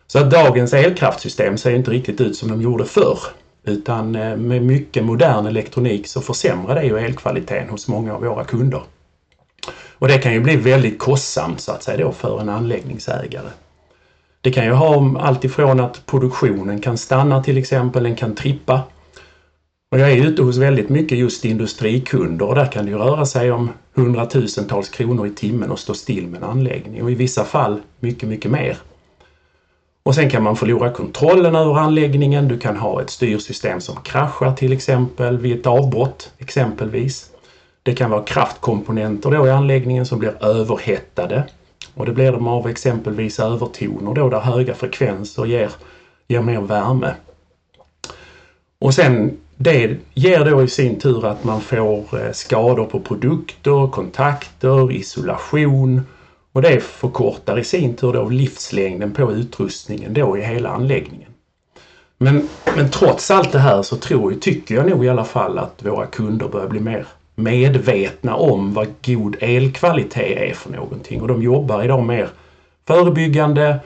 Så 0.06 0.18
att 0.18 0.30
dagens 0.30 0.74
elkraftsystem 0.74 1.58
ser 1.58 1.74
inte 1.74 1.90
riktigt 1.90 2.20
ut 2.20 2.36
som 2.36 2.48
de 2.48 2.62
gjorde 2.62 2.84
förr. 2.84 3.18
Utan 3.64 4.14
eh, 4.14 4.36
med 4.36 4.62
mycket 4.62 5.04
modern 5.04 5.46
elektronik 5.46 6.06
så 6.06 6.20
försämrar 6.20 6.74
det 6.74 6.84
ju 6.84 6.98
elkvaliteten 6.98 7.68
hos 7.68 7.88
många 7.88 8.14
av 8.14 8.20
våra 8.20 8.44
kunder. 8.44 8.82
Och 10.02 10.08
det 10.08 10.18
kan 10.18 10.32
ju 10.32 10.40
bli 10.40 10.56
väldigt 10.56 10.98
kostsamt 10.98 11.60
så 11.60 11.72
att 11.72 11.82
säga 11.82 12.04
då 12.04 12.12
för 12.12 12.40
en 12.40 12.48
anläggningsägare. 12.48 13.48
Det 14.40 14.50
kan 14.52 14.64
ju 14.64 14.72
ha 14.72 15.18
allt 15.20 15.44
ifrån 15.44 15.80
att 15.80 16.06
produktionen 16.06 16.80
kan 16.80 16.98
stanna 16.98 17.42
till 17.42 17.58
exempel, 17.58 18.02
den 18.02 18.16
kan 18.16 18.34
trippa. 18.34 18.80
Och 19.92 19.98
jag 19.98 20.12
är 20.12 20.16
ute 20.16 20.42
hos 20.42 20.56
väldigt 20.56 20.88
mycket 20.88 21.18
just 21.18 21.44
industrikunder 21.44 22.48
och 22.48 22.54
där 22.54 22.66
kan 22.66 22.84
det 22.84 22.90
ju 22.90 22.98
röra 22.98 23.26
sig 23.26 23.52
om 23.52 23.70
hundratusentals 23.94 24.88
kronor 24.88 25.26
i 25.26 25.30
timmen 25.30 25.70
och 25.70 25.78
stå 25.78 25.94
still 25.94 26.26
med 26.26 26.42
en 26.42 26.48
anläggning 26.48 27.02
och 27.02 27.10
i 27.10 27.14
vissa 27.14 27.44
fall 27.44 27.80
mycket, 28.00 28.28
mycket 28.28 28.50
mer. 28.50 28.76
Och 30.02 30.14
sen 30.14 30.30
kan 30.30 30.42
man 30.42 30.56
förlora 30.56 30.90
kontrollen 30.90 31.54
över 31.54 31.74
anläggningen. 31.74 32.48
Du 32.48 32.58
kan 32.58 32.76
ha 32.76 33.02
ett 33.02 33.10
styrsystem 33.10 33.80
som 33.80 33.96
kraschar 33.96 34.52
till 34.52 34.72
exempel 34.72 35.38
vid 35.38 35.58
ett 35.58 35.66
avbrott 35.66 36.30
exempelvis. 36.38 37.30
Det 37.82 37.94
kan 37.94 38.10
vara 38.10 38.22
kraftkomponenter 38.22 39.30
då 39.30 39.46
i 39.46 39.50
anläggningen 39.50 40.06
som 40.06 40.18
blir 40.18 40.44
överhettade. 40.44 41.44
Och 41.94 42.06
det 42.06 42.12
blir 42.12 42.32
de 42.32 42.48
av 42.48 42.68
exempelvis 42.68 43.40
övertoner 43.40 44.14
då 44.14 44.28
där 44.28 44.40
höga 44.40 44.74
frekvenser 44.74 45.44
ger, 45.44 45.70
ger 46.28 46.40
mer 46.42 46.60
värme. 46.60 47.14
Och 48.78 48.94
sen 48.94 49.38
det 49.62 49.96
ger 50.14 50.44
då 50.44 50.62
i 50.62 50.68
sin 50.68 50.98
tur 50.98 51.26
att 51.26 51.44
man 51.44 51.60
får 51.60 52.20
eh, 52.20 52.32
skador 52.32 52.84
på 52.84 53.00
produkter, 53.00 53.90
kontakter, 53.90 54.92
isolation. 54.92 56.02
Och 56.52 56.62
det 56.62 56.80
förkortar 56.80 57.58
i 57.58 57.64
sin 57.64 57.96
tur 57.96 58.12
då 58.12 58.28
livslängden 58.28 59.12
på 59.12 59.32
utrustningen 59.32 60.14
då 60.14 60.38
i 60.38 60.42
hela 60.42 60.68
anläggningen. 60.68 61.28
Men, 62.18 62.48
men 62.76 62.90
trots 62.90 63.30
allt 63.30 63.52
det 63.52 63.58
här 63.58 63.82
så 63.82 63.96
tror, 63.96 64.34
tycker 64.34 64.74
jag 64.74 64.90
nog 64.90 65.04
i 65.04 65.08
alla 65.08 65.24
fall 65.24 65.58
att 65.58 65.84
våra 65.84 66.06
kunder 66.06 66.48
börjar 66.48 66.68
bli 66.68 66.80
mer 66.80 67.06
medvetna 67.34 68.34
om 68.34 68.74
vad 68.74 68.86
god 69.06 69.36
elkvalitet 69.40 70.50
är 70.50 70.54
för 70.54 70.70
någonting. 70.70 71.22
Och 71.22 71.28
de 71.28 71.42
jobbar 71.42 71.84
idag 71.84 72.02
mer 72.02 72.28
förebyggande, 72.86 73.80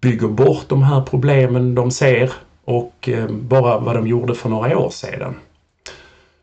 bygger 0.00 0.28
bort 0.28 0.64
de 0.68 0.82
här 0.82 1.00
problemen 1.00 1.74
de 1.74 1.90
ser 1.90 2.32
och 2.66 3.08
eh, 3.08 3.28
bara 3.28 3.78
vad 3.78 3.96
de 3.96 4.06
gjorde 4.06 4.34
för 4.34 4.48
några 4.48 4.78
år 4.78 4.90
sedan. 4.90 5.34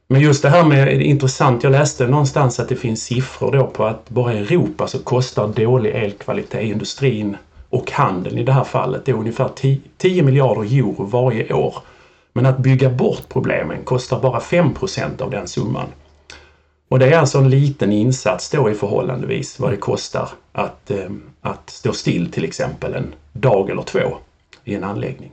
Men 0.08 0.22
just 0.22 0.42
det 0.42 0.50
här 0.50 0.66
med, 0.66 0.88
det 0.88 0.94
är 0.94 1.02
intressant, 1.02 1.64
jag 1.64 1.72
läste 1.72 2.08
någonstans 2.08 2.60
att 2.60 2.70
det 2.70 2.76
finns 2.76 3.04
siffror 3.04 3.52
då 3.52 3.68
på 3.68 3.86
att 3.86 4.10
bara 4.10 4.34
i 4.34 4.38
Europa 4.38 4.88
så 4.88 5.00
kostar 5.00 5.48
dålig 5.48 5.96
elkvalitet 5.96 6.62
i 6.62 6.68
industrin 6.68 7.38
och 7.70 7.92
handeln 7.92 8.38
i 8.38 8.44
det 8.44 8.52
här 8.52 8.64
fallet, 8.64 9.06
det 9.06 9.12
är 9.12 9.16
ungefär 9.16 9.50
10 9.98 10.24
miljarder 10.24 10.62
euro 10.62 11.04
varje 11.04 11.54
år. 11.54 11.76
Men 12.34 12.46
att 12.46 12.58
bygga 12.58 12.90
bort 12.90 13.30
problemen 13.30 13.84
kostar 13.84 14.20
bara 14.20 14.40
5% 14.40 15.22
av 15.22 15.32
den 15.32 15.48
summan. 15.48 15.88
Och 16.90 17.00
det 17.00 17.08
är 17.14 17.18
alltså 17.18 17.38
en 17.38 17.50
liten 17.50 17.92
insats 17.92 18.50
då 18.50 18.70
i 18.70 18.74
förhållandevis 18.74 19.60
vad 19.60 19.72
det 19.72 19.78
kostar 19.78 20.30
att, 20.52 20.92
eh, 20.92 21.10
att 21.42 21.70
stå 21.70 21.94
still 21.94 22.32
till 22.32 22.44
exempel 22.44 22.94
en 22.94 23.16
dag 23.34 23.70
eller 23.70 23.84
två 23.84 24.18
i 24.64 24.76
en 24.76 24.84
anläggning. 24.84 25.32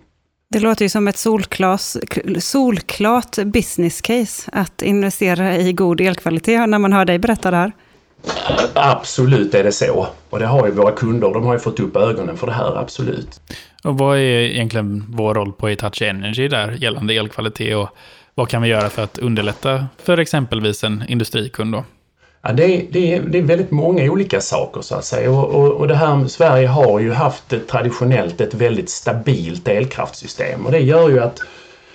Det 0.53 0.61
låter 0.61 0.85
ju 0.85 0.89
som 0.89 1.09
ett 1.09 1.17
solklas, 1.17 1.97
solklart 2.39 3.37
business 3.45 4.01
case 4.01 4.51
att 4.53 4.83
investera 4.83 5.57
i 5.57 5.73
god 5.73 6.01
elkvalitet 6.01 6.69
när 6.69 6.79
man 6.79 6.93
hör 6.93 7.05
dig 7.05 7.19
berätta 7.19 7.51
det 7.51 7.57
här. 7.57 7.73
Absolut 8.75 9.55
är 9.55 9.65
det 9.65 9.73
så. 9.73 10.07
Och 10.31 10.39
det 10.39 10.47
har 10.47 10.67
ju 10.67 10.73
våra 10.73 10.93
kunder, 10.93 11.35
de 11.35 11.45
har 11.45 11.53
ju 11.55 11.59
fått 11.59 11.81
upp 11.81 11.97
ögonen 11.97 12.37
för 12.37 12.47
det 12.47 12.53
här, 12.53 12.77
absolut. 12.77 13.41
Och 13.85 13.99
vad 13.99 14.17
är 14.17 14.21
egentligen 14.21 15.05
vår 15.09 15.35
roll 15.35 15.53
på 15.53 15.69
Hitachi 15.69 16.05
Energy 16.05 16.49
där 16.49 16.73
gällande 16.73 17.15
elkvalitet 17.15 17.77
och 17.77 17.89
vad 18.35 18.49
kan 18.49 18.63
vi 18.63 18.69
göra 18.69 18.91
för 18.91 19.05
att 19.05 19.19
underlätta 19.19 19.87
för 20.05 20.19
exempelvis 20.19 20.85
en 20.85 21.05
industrikund 21.09 21.73
då? 21.73 21.85
Ja, 22.43 22.53
det, 22.53 22.65
är, 22.65 22.87
det, 22.91 23.15
är, 23.15 23.23
det 23.23 23.39
är 23.39 23.43
väldigt 23.43 23.71
många 23.71 24.11
olika 24.13 24.41
saker 24.41 24.81
så 24.81 24.95
att 24.95 25.05
säga 25.05 25.31
och, 25.31 25.49
och, 25.49 25.73
och 25.73 25.89
det 25.89 25.95
här 25.95 26.27
Sverige 26.27 26.69
har 26.69 27.01
ju 27.01 27.13
haft 27.13 27.53
ett, 27.53 27.69
traditionellt 27.69 28.41
ett 28.41 28.55
väldigt 28.55 28.91
stabilt 28.91 29.69
elkraftsystem 29.69 30.67
och 30.67 30.73
det 30.73 30.79
gör 30.79 31.09
ju 31.09 31.21
att 31.21 31.41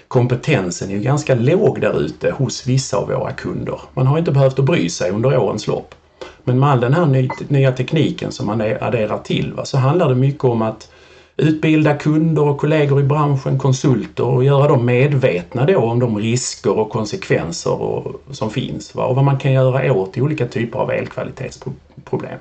kompetensen 0.07 0.89
är 0.89 0.93
ju 0.93 0.99
ganska 0.99 1.35
låg 1.35 1.81
där 1.81 2.01
ute 2.01 2.31
hos 2.31 2.67
vissa 2.67 2.97
av 2.97 3.07
våra 3.07 3.31
kunder. 3.31 3.79
Man 3.93 4.07
har 4.07 4.17
inte 4.17 4.31
behövt 4.31 4.59
att 4.59 4.65
bry 4.65 4.89
sig 4.89 5.11
under 5.11 5.37
årens 5.37 5.67
lopp. 5.67 5.95
Men 6.43 6.59
med 6.59 6.69
all 6.69 6.79
den 6.79 6.93
här 6.93 7.05
ny, 7.05 7.29
nya 7.47 7.71
tekniken 7.71 8.31
som 8.31 8.45
man 8.45 8.61
adderar 8.61 9.17
till 9.17 9.53
va, 9.53 9.65
så 9.65 9.77
handlar 9.77 10.09
det 10.09 10.15
mycket 10.15 10.43
om 10.43 10.61
att 10.61 10.89
utbilda 11.37 11.95
kunder 11.95 12.41
och 12.41 12.57
kollegor 12.57 12.99
i 12.99 13.03
branschen, 13.03 13.59
konsulter 13.59 14.25
och 14.25 14.43
göra 14.43 14.67
dem 14.67 14.85
medvetna 14.85 15.65
då 15.65 15.77
om 15.77 15.99
de 15.99 16.17
risker 16.17 16.79
och 16.79 16.89
konsekvenser 16.89 17.81
och, 17.81 18.21
som 18.31 18.49
finns 18.49 18.95
va? 18.95 19.05
och 19.05 19.15
vad 19.15 19.25
man 19.25 19.37
kan 19.37 19.53
göra 19.53 19.93
åt 19.93 20.17
olika 20.17 20.47
typer 20.47 20.79
av 20.79 20.91
elkvalitetsproblem. 20.91 22.39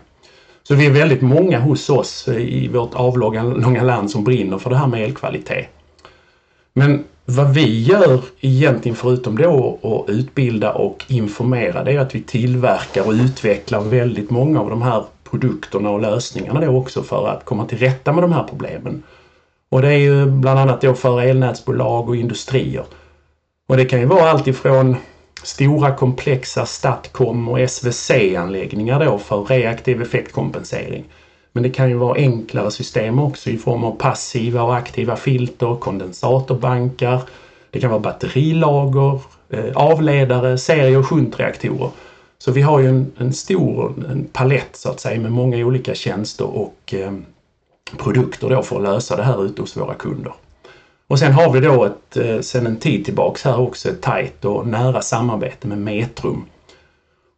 Så 0.63 0.75
vi 0.75 0.87
är 0.87 0.91
väldigt 0.91 1.23
många 1.23 1.61
hos 1.61 1.91
oss 1.91 2.29
i 2.29 2.69
vårt 2.69 2.95
avlånga 2.95 3.43
långa 3.43 3.83
land 3.83 4.11
som 4.11 4.25
brinner 4.25 4.59
för 4.59 4.71
det 4.71 4.77
här 4.77 4.87
med 4.87 5.05
elkvalitet. 5.05 5.67
Men 6.73 7.05
vad 7.25 7.55
vi 7.55 7.83
gör 7.83 8.21
egentligen 8.41 8.97
förutom 8.97 9.39
då 9.39 9.79
att 9.83 10.11
utbilda 10.11 10.73
och 10.73 11.05
informera 11.09 11.85
det 11.85 11.93
är 11.93 11.99
att 11.99 12.15
vi 12.15 12.23
tillverkar 12.23 13.07
och 13.07 13.13
utvecklar 13.13 13.81
väldigt 13.81 14.31
många 14.31 14.61
av 14.61 14.71
de 14.71 14.83
här 14.83 15.05
produkterna 15.35 15.91
och 15.91 16.01
lösningarna 16.01 16.61
då 16.61 16.77
också 16.77 17.03
för 17.03 17.29
att 17.29 17.45
komma 17.45 17.67
till 17.67 17.79
rätta 17.79 18.13
med 18.13 18.25
de 18.25 18.33
här 18.33 18.45
problemen. 18.45 19.03
Och 19.69 19.83
det 19.83 19.89
är 19.89 19.99
ju 19.99 20.27
bland 20.27 20.59
annat 20.59 20.81
då 20.81 20.95
för 20.95 21.21
elnätsbolag 21.21 22.09
och 22.09 22.17
industrier. 22.17 22.85
Och 23.69 23.77
det 23.77 23.85
kan 23.85 24.01
ju 24.01 24.07
vara 24.07 24.31
allt 24.31 24.47
ifrån 24.47 24.97
stora 25.43 25.95
komplexa 25.95 26.67
STATCOM 26.67 27.49
och 27.49 27.71
SVC-anläggningar 27.71 29.05
då 29.05 29.19
för 29.19 29.45
reaktiv 29.45 30.03
effektkompensering. 30.03 31.05
Men 31.53 31.63
det 31.63 31.71
kan 31.71 31.89
ju 31.89 31.97
vara 31.97 32.15
enklare 32.15 32.71
system 32.71 33.19
också 33.19 33.51
i 33.51 33.59
form 33.59 33.85
av 33.85 33.97
passiva 33.97 34.63
och 34.63 34.77
aktiva 34.77 35.17
filter, 35.17 35.77
kondensatorbankar. 35.77 37.23
Det 37.71 37.81
kan 37.81 37.91
vara 37.91 38.01
batterilager, 38.01 39.21
eh, 39.51 39.73
avledare, 39.75 40.59
serie 40.59 40.97
och 40.97 41.07
shuntreaktorer. 41.07 41.91
Så 42.39 42.53
vi 42.53 42.63
har 42.63 42.81
ju 42.81 42.89
en, 42.89 43.13
en 43.19 43.33
stor 43.33 43.95
en 44.11 44.25
palett 44.33 44.77
så 44.77 44.91
att 44.91 45.01
säga 45.01 45.21
med 45.21 45.33
många 45.33 45.57
olika 45.57 45.95
tjänster 45.95 46.57
och 46.57 46.95
eh, 46.95 47.13
produkter 47.99 48.49
då 48.49 48.63
för 48.63 48.77
att 48.77 48.83
lösa 48.83 49.17
det 49.17 49.23
här 49.23 49.45
ute 49.45 49.63
hos 49.63 49.77
våra 49.77 49.95
kunder. 49.95 50.33
Och 51.07 51.19
sen 51.19 51.33
har 51.33 51.53
vi 51.53 51.61
då 51.61 51.85
ett, 51.85 52.17
eh, 52.17 52.41
sen 52.41 52.67
en 52.67 52.77
tid 52.77 53.05
tillbaks 53.05 53.45
här 53.45 53.61
också 53.61 53.89
ett 53.89 54.03
tajt 54.03 54.45
och 54.45 54.67
nära 54.67 55.01
samarbete 55.01 55.69
med 55.69 55.79
Metrum. 55.79 56.45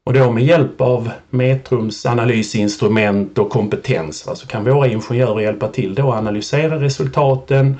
Och 0.05 0.13
då 0.13 0.31
med 0.31 0.45
hjälp 0.45 0.81
av 0.81 1.11
Metrums 1.31 2.07
analysinstrument 2.07 3.39
och 3.39 3.51
kompetens 3.51 4.27
va, 4.27 4.35
så 4.35 4.47
kan 4.47 4.65
våra 4.65 4.87
ingenjörer 4.87 5.41
hjälpa 5.41 5.69
till 5.69 5.95
då 5.95 6.13
att 6.13 6.19
analysera 6.19 6.81
resultaten. 6.81 7.77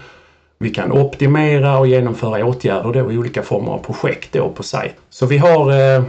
Vi 0.59 0.71
kan 0.71 0.93
optimera 0.93 1.79
och 1.79 1.87
genomföra 1.87 2.47
åtgärder 2.47 2.93
då 2.93 3.13
i 3.13 3.19
olika 3.19 3.43
former 3.43 3.73
av 3.73 3.79
projekt 3.79 4.33
då 4.33 4.49
på 4.49 4.63
sajt. 4.63 4.95
Så 5.11 5.27
vi 5.27 5.39
har 5.39 5.73
eh, 5.73 6.05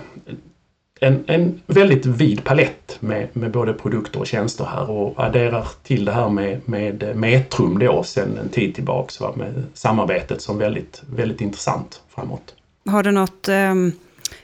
en, 0.99 1.23
en 1.27 1.61
väldigt 1.67 2.05
vid 2.05 2.43
palett 2.43 2.97
med, 2.99 3.27
med 3.33 3.51
både 3.51 3.73
produkter 3.73 4.19
och 4.19 4.27
tjänster 4.27 4.65
här 4.65 4.89
och 4.89 5.13
adderar 5.17 5.67
till 5.83 6.05
det 6.05 6.11
här 6.11 6.29
med, 6.29 6.61
med 6.65 7.11
Metrum 7.15 7.79
då 7.79 8.03
sedan 8.03 8.37
en 8.37 8.49
tid 8.49 8.75
tillbaks 8.75 9.21
va, 9.21 9.33
med 9.35 9.63
samarbetet 9.73 10.41
som 10.41 10.57
väldigt, 10.57 11.01
väldigt 11.15 11.41
intressant 11.41 12.01
framåt. 12.15 12.55
Har 12.89 13.03
du 13.03 13.11
något 13.11 13.47
eh, 13.47 13.75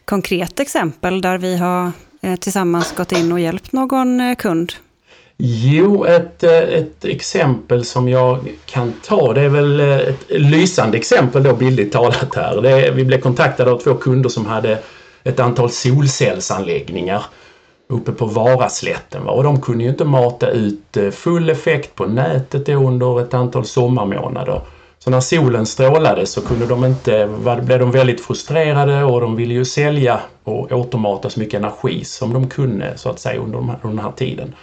konkret 0.05 0.59
exempel 0.59 1.21
där 1.21 1.37
vi 1.37 1.57
har 1.57 1.91
eh, 2.21 2.35
tillsammans 2.35 2.95
gått 2.95 3.11
in 3.11 3.31
och 3.31 3.39
hjälpt 3.39 3.71
någon 3.71 4.21
eh, 4.21 4.35
kund? 4.35 4.73
Jo, 5.37 6.05
ett, 6.05 6.43
ett 6.43 7.05
exempel 7.05 7.85
som 7.85 8.09
jag 8.09 8.51
kan 8.65 8.93
ta, 9.05 9.33
det 9.33 9.41
är 9.41 9.49
väl 9.49 9.79
ett 9.79 10.25
lysande 10.29 10.97
exempel 10.97 11.43
då 11.43 11.53
bildligt 11.53 11.93
talat 11.93 12.35
här. 12.35 12.61
Det 12.61 12.91
vi 12.91 13.05
blev 13.05 13.19
kontaktade 13.19 13.71
av 13.71 13.77
två 13.77 13.93
kunder 13.93 14.29
som 14.29 14.45
hade 14.45 14.79
ett 15.23 15.39
antal 15.39 15.69
solcellsanläggningar 15.69 17.23
uppe 17.87 18.11
på 18.11 18.25
Varaslätten. 18.25 19.27
Och 19.27 19.43
de 19.43 19.61
kunde 19.61 19.83
ju 19.83 19.89
inte 19.89 20.05
mata 20.05 20.49
ut 20.49 20.97
eh, 20.97 21.09
full 21.09 21.49
effekt 21.49 21.95
på 21.95 22.05
nätet 22.05 22.69
under 22.69 23.21
ett 23.21 23.33
antal 23.33 23.65
sommarmånader. 23.65 24.61
Så 24.99 25.09
när 25.09 25.19
solen 25.19 25.65
strålade 25.65 26.25
så 26.25 26.41
kunde 26.41 26.65
de 26.65 26.85
inte, 26.85 27.29
blev 27.63 27.79
de 27.79 27.91
väldigt 27.91 28.25
frustrerade 28.25 29.03
och 29.03 29.21
de 29.21 29.35
ville 29.35 29.53
ju 29.53 29.65
sälja 29.65 30.19
och 30.43 30.71
återmata 30.71 31.29
så 31.29 31.39
mycket 31.39 31.59
energi 31.59 32.05
som 32.05 32.33
de 32.33 32.49
kunde 32.49 32.97
så 32.97 33.09
att 33.09 33.19
säga 33.19 33.41
under, 33.41 33.57
de 33.57 33.69
här, 33.69 33.77
under 33.81 33.95
den 33.95 34.05
här 34.05 34.11
tiden. 34.15 34.55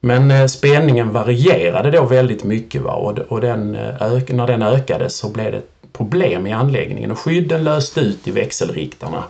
Men 0.00 0.30
eh, 0.30 0.46
spänningen 0.46 1.12
varierade 1.12 1.90
då 1.90 2.04
väldigt 2.04 2.44
mycket 2.44 2.82
va? 2.82 2.92
och, 2.92 3.18
och 3.18 3.40
den, 3.40 3.74
eh, 3.74 4.22
när 4.28 4.46
den 4.46 4.62
ökade 4.62 5.10
så 5.10 5.28
blev 5.28 5.52
det 5.52 5.62
problem 5.92 6.46
i 6.46 6.52
anläggningen 6.52 7.10
och 7.10 7.18
skydden 7.18 7.64
löste 7.64 8.00
ut 8.00 8.28
i 8.28 8.30
växelriktarna. 8.30 9.24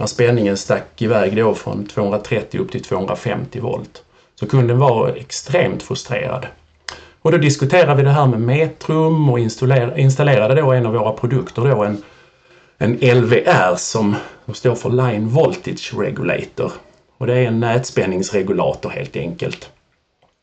När 0.00 0.06
spänningen 0.06 0.56
stack 0.56 1.02
iväg 1.02 1.36
då 1.36 1.54
från 1.54 1.86
230 1.86 2.60
upp 2.60 2.70
till 2.70 2.82
250 2.82 3.60
volt. 3.60 4.02
Så 4.34 4.46
kunden 4.46 4.78
var 4.78 5.08
extremt 5.08 5.82
frustrerad. 5.82 6.46
Och 7.22 7.32
då 7.32 7.38
diskuterade 7.38 7.94
vi 7.94 8.02
det 8.02 8.10
här 8.10 8.26
med 8.26 8.40
Metrum 8.40 9.30
och 9.30 9.38
installerade 9.38 10.54
då 10.54 10.72
en 10.72 10.86
av 10.86 10.92
våra 10.92 11.12
produkter 11.12 11.62
då 11.62 11.84
en, 11.84 12.02
en 12.78 12.92
LVR 12.92 13.76
som, 13.76 14.16
står 14.52 14.74
för 14.74 14.90
Line 14.90 15.28
Voltage 15.28 15.94
Regulator. 15.98 16.72
Och 17.18 17.26
det 17.26 17.34
är 17.34 17.46
en 17.46 17.60
nätspänningsregulator 17.60 18.90
helt 18.90 19.16
enkelt. 19.16 19.70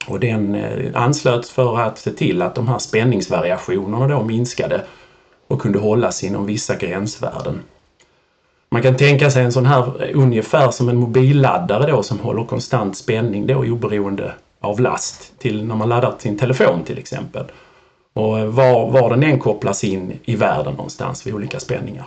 Och 0.07 0.19
den 0.19 0.55
eh, 0.55 1.01
anslöts 1.01 1.51
för 1.51 1.79
att 1.79 1.97
se 1.97 2.11
till 2.11 2.41
att 2.41 2.55
de 2.55 2.67
här 2.67 2.79
spänningsvariationerna 2.79 4.07
då 4.07 4.23
minskade 4.23 4.83
och 5.47 5.61
kunde 5.61 5.79
hållas 5.79 6.23
inom 6.23 6.45
vissa 6.45 6.75
gränsvärden. 6.75 7.61
Man 8.69 8.81
kan 8.81 8.97
tänka 8.97 9.31
sig 9.31 9.43
en 9.43 9.51
sån 9.51 9.65
här 9.65 10.03
eh, 10.03 10.19
ungefär 10.19 10.71
som 10.71 10.89
en 10.89 10.97
mobilladdare 10.97 11.91
då 11.91 12.03
som 12.03 12.19
håller 12.19 12.43
konstant 12.43 12.97
spänning 12.97 13.47
då 13.47 13.55
oberoende 13.55 14.33
av 14.59 14.79
last 14.79 15.39
till 15.39 15.65
när 15.65 15.75
man 15.75 15.89
laddar 15.89 16.15
sin 16.17 16.37
telefon 16.37 16.83
till 16.83 16.97
exempel. 16.97 17.45
Och 18.13 18.39
eh, 18.39 18.45
var, 18.45 18.91
var 18.91 19.09
den 19.09 19.23
än 19.23 19.39
kopplas 19.39 19.83
in 19.83 20.19
i 20.25 20.35
världen 20.35 20.73
någonstans 20.73 21.27
vid 21.27 21.33
olika 21.33 21.59
spänningar. 21.59 22.05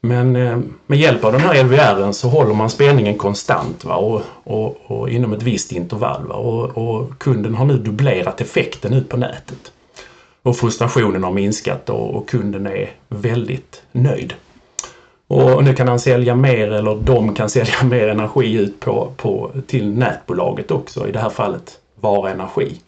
Men 0.00 0.36
eh, 0.36 0.58
med 0.86 0.98
hjälp 0.98 1.24
av 1.24 1.32
den 1.32 1.40
här 1.40 1.64
LVR 1.64 2.12
så 2.12 2.28
håller 2.28 2.54
man 2.54 2.70
spänningen 2.70 3.18
konstant 3.18 3.84
va? 3.84 3.96
Och, 3.96 4.22
och, 4.44 4.76
och 4.86 5.10
inom 5.10 5.32
ett 5.32 5.42
visst 5.42 5.72
intervall. 5.72 6.26
Va? 6.26 6.34
Och, 6.34 6.78
och, 6.78 7.18
kunden 7.18 7.54
har 7.54 7.64
nu 7.64 7.78
dubblerat 7.78 8.40
effekten 8.40 8.92
ut 8.92 9.08
på 9.08 9.16
nätet. 9.16 9.72
Och 10.42 10.56
frustrationen 10.56 11.24
har 11.24 11.32
minskat 11.32 11.90
och, 11.90 12.14
och 12.14 12.28
kunden 12.28 12.66
är 12.66 12.90
väldigt 13.08 13.82
nöjd. 13.92 14.34
Och 15.28 15.64
nu 15.64 15.74
kan 15.74 15.88
han 15.88 15.98
sälja 15.98 16.34
mer 16.34 16.72
eller 16.72 16.94
de 16.94 17.34
kan 17.34 17.50
sälja 17.50 17.82
mer 17.84 18.08
energi 18.08 18.52
ut 18.52 18.80
på, 18.80 19.12
på, 19.16 19.50
till 19.66 19.92
nätbolaget 19.92 20.70
också, 20.70 21.08
i 21.08 21.12
det 21.12 21.18
här 21.18 21.30
fallet 21.30 21.78
Vara 22.00 22.30
Energi. 22.30 22.80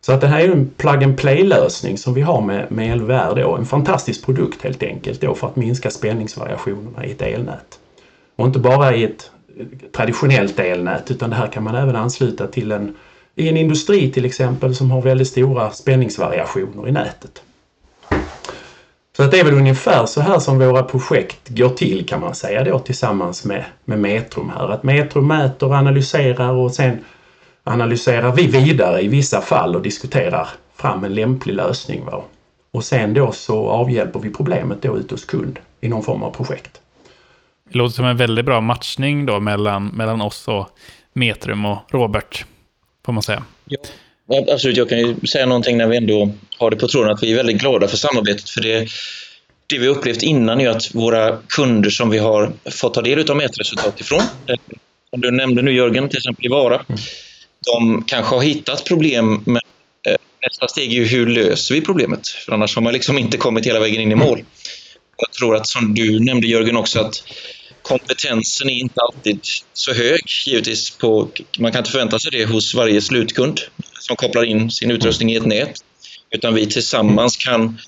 Så 0.00 0.12
att 0.12 0.20
det 0.20 0.26
här 0.26 0.40
är 0.40 0.48
en 0.48 0.70
plug 0.76 1.04
and 1.04 1.18
play 1.18 1.42
lösning 1.42 1.98
som 1.98 2.14
vi 2.14 2.20
har 2.20 2.40
med, 2.40 2.72
med 2.72 2.98
LVR 2.98 3.34
då. 3.42 3.56
En 3.56 3.66
fantastisk 3.66 4.24
produkt 4.24 4.62
helt 4.62 4.82
enkelt 4.82 5.20
då 5.20 5.34
för 5.34 5.46
att 5.46 5.56
minska 5.56 5.90
spänningsvariationerna 5.90 7.04
i 7.04 7.10
ett 7.10 7.22
elnät. 7.22 7.78
Och 8.36 8.46
inte 8.46 8.58
bara 8.58 8.94
i 8.94 9.04
ett 9.04 9.30
eh, 9.58 9.66
traditionellt 9.96 10.58
elnät 10.58 11.10
utan 11.10 11.30
det 11.30 11.36
här 11.36 11.46
kan 11.46 11.64
man 11.64 11.74
även 11.74 11.96
ansluta 11.96 12.46
till 12.46 12.72
en, 12.72 12.96
i 13.34 13.48
en 13.48 13.56
industri 13.56 14.10
till 14.10 14.24
exempel 14.24 14.74
som 14.74 14.90
har 14.90 15.02
väldigt 15.02 15.28
stora 15.28 15.70
spänningsvariationer 15.70 16.88
i 16.88 16.92
nätet. 16.92 17.42
Så 19.18 19.24
att 19.24 19.30
det 19.30 19.40
är 19.40 19.44
väl 19.44 19.54
ungefär 19.54 20.06
så 20.06 20.20
här 20.20 20.38
som 20.38 20.58
våra 20.58 20.82
projekt 20.82 21.48
går 21.48 21.68
till 21.68 22.06
kan 22.06 22.20
man 22.20 22.34
säga 22.34 22.64
då 22.64 22.78
tillsammans 22.78 23.44
med, 23.44 23.64
med 23.84 23.98
Metrum 23.98 24.52
här. 24.56 24.68
Att 24.68 24.82
Metrum 24.82 25.26
mäter 25.26 25.66
och 25.66 25.74
analyserar 25.74 26.50
och 26.50 26.74
sen 26.74 27.04
analyserar 27.64 28.32
vi 28.32 28.46
vidare 28.46 29.00
i 29.00 29.08
vissa 29.08 29.40
fall 29.40 29.76
och 29.76 29.82
diskuterar 29.82 30.48
fram 30.76 31.04
en 31.04 31.14
lämplig 31.14 31.54
lösning. 31.54 32.04
Va? 32.04 32.22
Och 32.70 32.84
sen 32.84 33.14
då 33.14 33.32
så 33.32 33.68
avhjälper 33.68 34.20
vi 34.20 34.30
problemet 34.30 34.82
då 34.82 34.98
ute 34.98 35.14
hos 35.14 35.24
kund 35.24 35.58
i 35.80 35.88
någon 35.88 36.02
form 36.02 36.22
av 36.22 36.30
projekt. 36.30 36.80
Det 37.72 37.78
låter 37.78 37.94
som 37.94 38.04
en 38.04 38.16
väldigt 38.16 38.44
bra 38.44 38.60
matchning 38.60 39.26
då 39.26 39.40
mellan, 39.40 39.86
mellan 39.86 40.20
oss 40.20 40.48
och 40.48 40.68
Metrum 41.12 41.64
och 41.64 41.78
Robert, 41.88 42.44
får 43.06 43.12
man 43.12 43.22
säga. 43.22 43.42
Ja. 43.64 43.78
Absolut, 44.28 44.76
jag 44.76 44.88
kan 44.88 44.98
ju 44.98 45.26
säga 45.26 45.46
någonting 45.46 45.76
när 45.76 45.86
vi 45.86 45.96
ändå 45.96 46.32
har 46.58 46.70
det 46.70 46.76
på 46.76 46.88
tråden 46.88 47.12
att 47.12 47.22
vi 47.22 47.32
är 47.32 47.36
väldigt 47.36 47.58
glada 47.60 47.88
för 47.88 47.96
samarbetet. 47.96 48.50
För 48.50 48.60
det, 48.60 48.88
det 49.66 49.78
vi 49.78 49.88
upplevt 49.88 50.22
innan 50.22 50.60
är 50.60 50.68
att 50.68 50.94
våra 50.94 51.38
kunder 51.48 51.90
som 51.90 52.10
vi 52.10 52.18
har 52.18 52.52
fått 52.70 52.94
ta 52.94 53.02
del 53.02 53.30
av 53.30 53.36
mätresultat 53.36 54.00
ifrån, 54.00 54.20
eh, 54.20 54.56
som 55.10 55.20
du 55.20 55.30
nämnde 55.30 55.62
nu 55.62 55.72
Jörgen, 55.72 56.08
till 56.08 56.18
exempel 56.18 56.46
i 56.46 56.48
Vara, 56.48 56.74
mm. 56.74 57.00
de 57.66 58.04
kanske 58.06 58.34
har 58.34 58.42
hittat 58.42 58.84
problem 58.84 59.42
men 59.44 59.60
eh, 60.08 60.16
nästa 60.46 60.68
steg 60.68 60.92
är 60.92 60.96
ju 60.96 61.04
hur 61.04 61.26
löser 61.26 61.74
vi 61.74 61.80
problemet? 61.80 62.28
För 62.28 62.52
annars 62.52 62.74
har 62.74 62.82
man 62.82 62.92
liksom 62.92 63.18
inte 63.18 63.36
kommit 63.36 63.66
hela 63.66 63.80
vägen 63.80 64.00
in 64.00 64.12
i 64.12 64.14
mål. 64.14 64.44
Jag 65.16 65.32
tror 65.32 65.56
att 65.56 65.68
som 65.68 65.94
du 65.94 66.20
nämnde 66.20 66.46
Jörgen 66.46 66.76
också 66.76 67.00
att 67.00 67.22
kompetensen 67.88 68.70
är 68.70 68.74
inte 68.74 69.00
alltid 69.00 69.40
så 69.72 69.92
hög 69.92 70.20
givetvis. 70.46 70.90
På, 70.90 71.28
man 71.58 71.72
kan 71.72 71.78
inte 71.78 71.90
förvänta 71.90 72.18
sig 72.18 72.30
det 72.30 72.44
hos 72.44 72.74
varje 72.74 73.00
slutkund 73.00 73.60
som 74.00 74.16
kopplar 74.16 74.44
in 74.44 74.70
sin 74.70 74.90
utrustning 74.90 75.32
i 75.32 75.36
ett 75.36 75.46
nät. 75.46 75.72
Utan 76.30 76.54
vi 76.54 76.66
tillsammans 76.66 77.36
kan, 77.36 77.78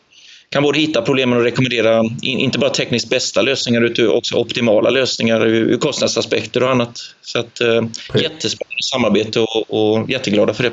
kan 0.51 0.63
både 0.63 0.79
hitta 0.79 1.03
problemen 1.03 1.39
och 1.39 1.45
rekommendera 1.45 2.03
inte 2.23 2.59
bara 2.59 2.71
tekniskt 2.71 3.11
bästa 3.11 3.43
lösningar 3.43 3.81
utan 3.81 4.09
också 4.09 4.37
optimala 4.37 4.91
lösningar 4.91 5.47
ur 5.47 5.77
kostnadsaspekter 5.77 6.63
och 6.63 6.71
annat. 6.71 6.99
Så 7.23 7.39
att, 7.39 7.61
eh, 7.61 7.83
jättespännande 8.15 8.83
samarbete 8.93 9.41
och, 9.41 9.65
och 9.71 10.11
jätteglada 10.11 10.55
för 10.55 10.63
det. 10.63 10.73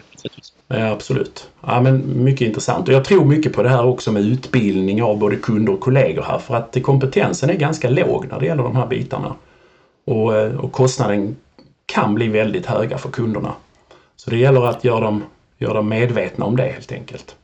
Ja, 0.68 0.88
absolut. 0.88 1.48
Ja, 1.62 1.82
men 1.82 2.24
mycket 2.24 2.48
intressant. 2.48 2.88
Och 2.88 2.94
jag 2.94 3.06
tror 3.06 3.26
mycket 3.26 3.54
på 3.54 3.64
det 3.64 3.70
här 3.70 3.86
också 3.86 4.12
med 4.12 4.26
utbildning 4.26 5.04
av 5.04 5.18
både 5.18 5.36
kunder 5.36 5.74
och 5.74 5.80
kollegor 5.80 6.22
här 6.22 6.38
för 6.38 6.56
att 6.56 6.78
kompetensen 6.84 7.50
är 7.50 7.54
ganska 7.54 7.90
låg 7.90 8.28
när 8.28 8.40
det 8.40 8.46
gäller 8.46 8.64
de 8.64 8.76
här 8.76 8.88
bitarna. 8.88 9.36
Och, 10.06 10.36
eh, 10.36 10.56
och 10.56 10.72
kostnaden 10.72 11.36
kan 11.86 12.16
bli 12.16 12.28
väldigt 12.28 12.66
höga 12.66 12.98
för 12.98 13.10
kunderna. 13.10 13.54
Så 14.16 14.30
det 14.30 14.38
gäller 14.38 14.66
att 14.66 14.84
göra 14.84 15.00
dem, 15.00 15.24
göra 15.58 15.74
dem 15.74 15.90
medvetna 15.90 16.46
om 16.46 16.56
det 16.56 16.64
helt 16.64 16.92
enkelt. 16.92 17.36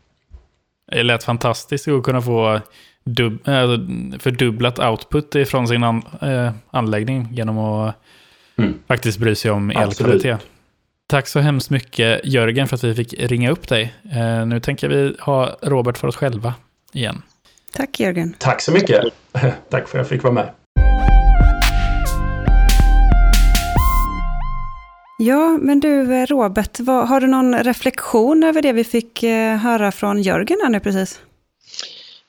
Det 0.94 1.04
lät 1.04 1.24
fantastiskt 1.24 1.88
att 1.88 2.04
kunna 2.04 2.22
få 2.22 2.62
dub, 3.04 3.48
äh, 3.48 3.68
fördubblat 4.20 4.80
output 4.80 5.36
ifrån 5.36 5.68
sin 5.68 5.84
an, 5.84 6.04
äh, 6.22 6.52
anläggning 6.72 7.28
genom 7.32 7.58
att 7.58 7.96
mm. 8.58 8.74
faktiskt 8.88 9.20
bry 9.20 9.36
sig 9.36 9.52
om 9.52 9.70
elkvalitet. 9.70 10.40
Tack 11.08 11.28
så 11.28 11.40
hemskt 11.40 11.70
mycket 11.70 12.22
Jörgen 12.24 12.68
för 12.68 12.76
att 12.76 12.84
vi 12.84 12.96
fick 12.96 13.14
ringa 13.20 13.52
upp 13.52 13.68
dig. 13.68 13.94
Eh, 14.12 14.46
nu 14.46 14.60
tänker 14.60 14.90
vi 14.90 15.16
ha 15.20 15.58
Robert 15.62 15.98
för 15.98 16.08
oss 16.08 16.16
själva 16.16 16.54
igen. 16.94 17.22
Tack 17.74 18.00
Jörgen. 18.00 18.36
Tack 18.40 18.62
så 18.62 18.72
mycket. 18.72 19.04
Tack 19.70 19.88
för 19.88 20.00
att 20.00 20.04
jag 20.04 20.08
fick 20.08 20.24
vara 20.24 20.34
med. 20.34 20.50
Ja, 25.18 25.58
men 25.62 25.80
du 25.80 26.16
eh, 26.16 26.26
Robert, 26.26 26.80
vad, 26.80 27.08
har 27.08 27.22
du 27.22 27.28
någon 27.28 27.64
reflektion 27.64 28.44
över 28.44 28.62
det 28.62 28.74
vi 28.74 28.84
fick 28.84 29.24
eh, 29.24 29.58
höra 29.58 29.92
från 29.92 30.22
Jörgen 30.22 30.60
här 30.64 30.70
nu 30.70 30.80
precis? 30.80 31.20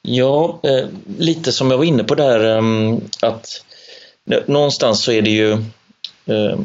Ja, 0.03 0.61
eh, 0.63 0.87
lite 1.19 1.53
som 1.53 1.71
jag 1.71 1.79
var 1.79 1.85
inne 1.85 2.05
på 2.05 2.15
där 2.15 2.57
eh, 2.57 2.63
att 3.23 3.65
någonstans 4.47 5.03
så 5.03 5.13
är 5.13 5.23
det 5.23 5.31
ju 5.31 5.53
eh, 6.27 6.59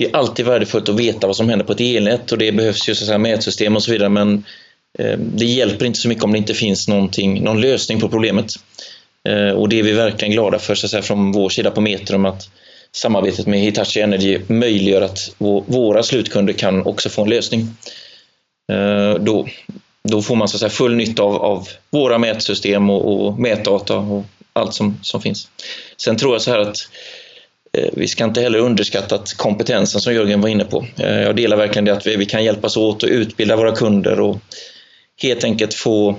det 0.00 0.06
är 0.06 0.16
alltid 0.16 0.46
värdefullt 0.46 0.88
att 0.88 1.00
veta 1.00 1.26
vad 1.26 1.36
som 1.36 1.48
händer 1.48 1.66
på 1.66 1.72
ett 1.72 1.80
elnät 1.80 2.32
och 2.32 2.38
det 2.38 2.52
behövs 2.52 2.88
ju 2.88 2.94
så 2.94 3.04
att 3.04 3.06
säga, 3.06 3.18
mätsystem 3.18 3.76
och 3.76 3.82
så 3.82 3.92
vidare 3.92 4.08
men 4.08 4.44
ehm, 4.98 5.30
det 5.36 5.44
hjälper 5.44 5.86
inte 5.86 5.98
så 5.98 6.08
mycket 6.08 6.24
om 6.24 6.32
det 6.32 6.38
inte 6.38 6.54
finns 6.54 6.88
någonting, 6.88 7.44
någon 7.44 7.60
lösning 7.60 8.00
på 8.00 8.08
problemet. 8.08 8.52
Eh, 9.28 9.50
och 9.50 9.68
det 9.68 9.78
är 9.78 9.82
vi 9.82 9.92
verkligen 9.92 10.32
glada 10.32 10.58
för 10.58 10.74
så 10.74 10.86
att 10.86 10.90
säga, 10.90 11.02
från 11.02 11.32
vår 11.32 11.48
sida 11.48 11.70
på 11.70 11.80
Metrum 11.80 12.26
att 12.26 12.50
samarbetet 12.92 13.46
med 13.46 13.60
Hitachi 13.60 14.00
Energy 14.00 14.40
möjliggör 14.46 15.02
att 15.02 15.34
våra 15.66 16.02
slutkunder 16.02 16.52
kan 16.52 16.86
också 16.86 17.08
få 17.08 17.22
en 17.22 17.30
lösning. 17.30 17.60
Eh, 18.72 19.14
då, 19.14 19.48
då 20.08 20.22
får 20.22 20.36
man 20.36 20.48
så 20.48 20.56
att 20.56 20.60
säga 20.60 20.70
full 20.70 20.96
nytta 20.96 21.22
av, 21.22 21.36
av 21.36 21.68
våra 21.90 22.18
mätsystem 22.18 22.90
och, 22.90 23.26
och 23.26 23.38
mätdata 23.38 23.96
och 23.96 24.24
allt 24.52 24.74
som, 24.74 24.98
som 25.02 25.20
finns. 25.22 25.48
Sen 25.96 26.16
tror 26.16 26.34
jag 26.34 26.42
så 26.42 26.50
här 26.50 26.58
att 26.58 26.88
eh, 27.72 27.88
vi 27.92 28.08
ska 28.08 28.24
inte 28.24 28.40
heller 28.40 28.58
underskatta 28.58 29.14
att 29.14 29.34
kompetensen 29.34 30.00
som 30.00 30.14
Jörgen 30.14 30.40
var 30.40 30.48
inne 30.48 30.64
på. 30.64 30.86
Eh, 30.96 31.20
jag 31.20 31.36
delar 31.36 31.56
verkligen 31.56 31.84
det 31.84 31.92
att 31.92 32.06
vi, 32.06 32.16
vi 32.16 32.26
kan 32.26 32.44
hjälpas 32.44 32.76
åt 32.76 33.02
och 33.02 33.08
utbilda 33.08 33.56
våra 33.56 33.72
kunder 33.72 34.20
och 34.20 34.38
helt 35.22 35.44
enkelt 35.44 35.74
få 35.74 36.16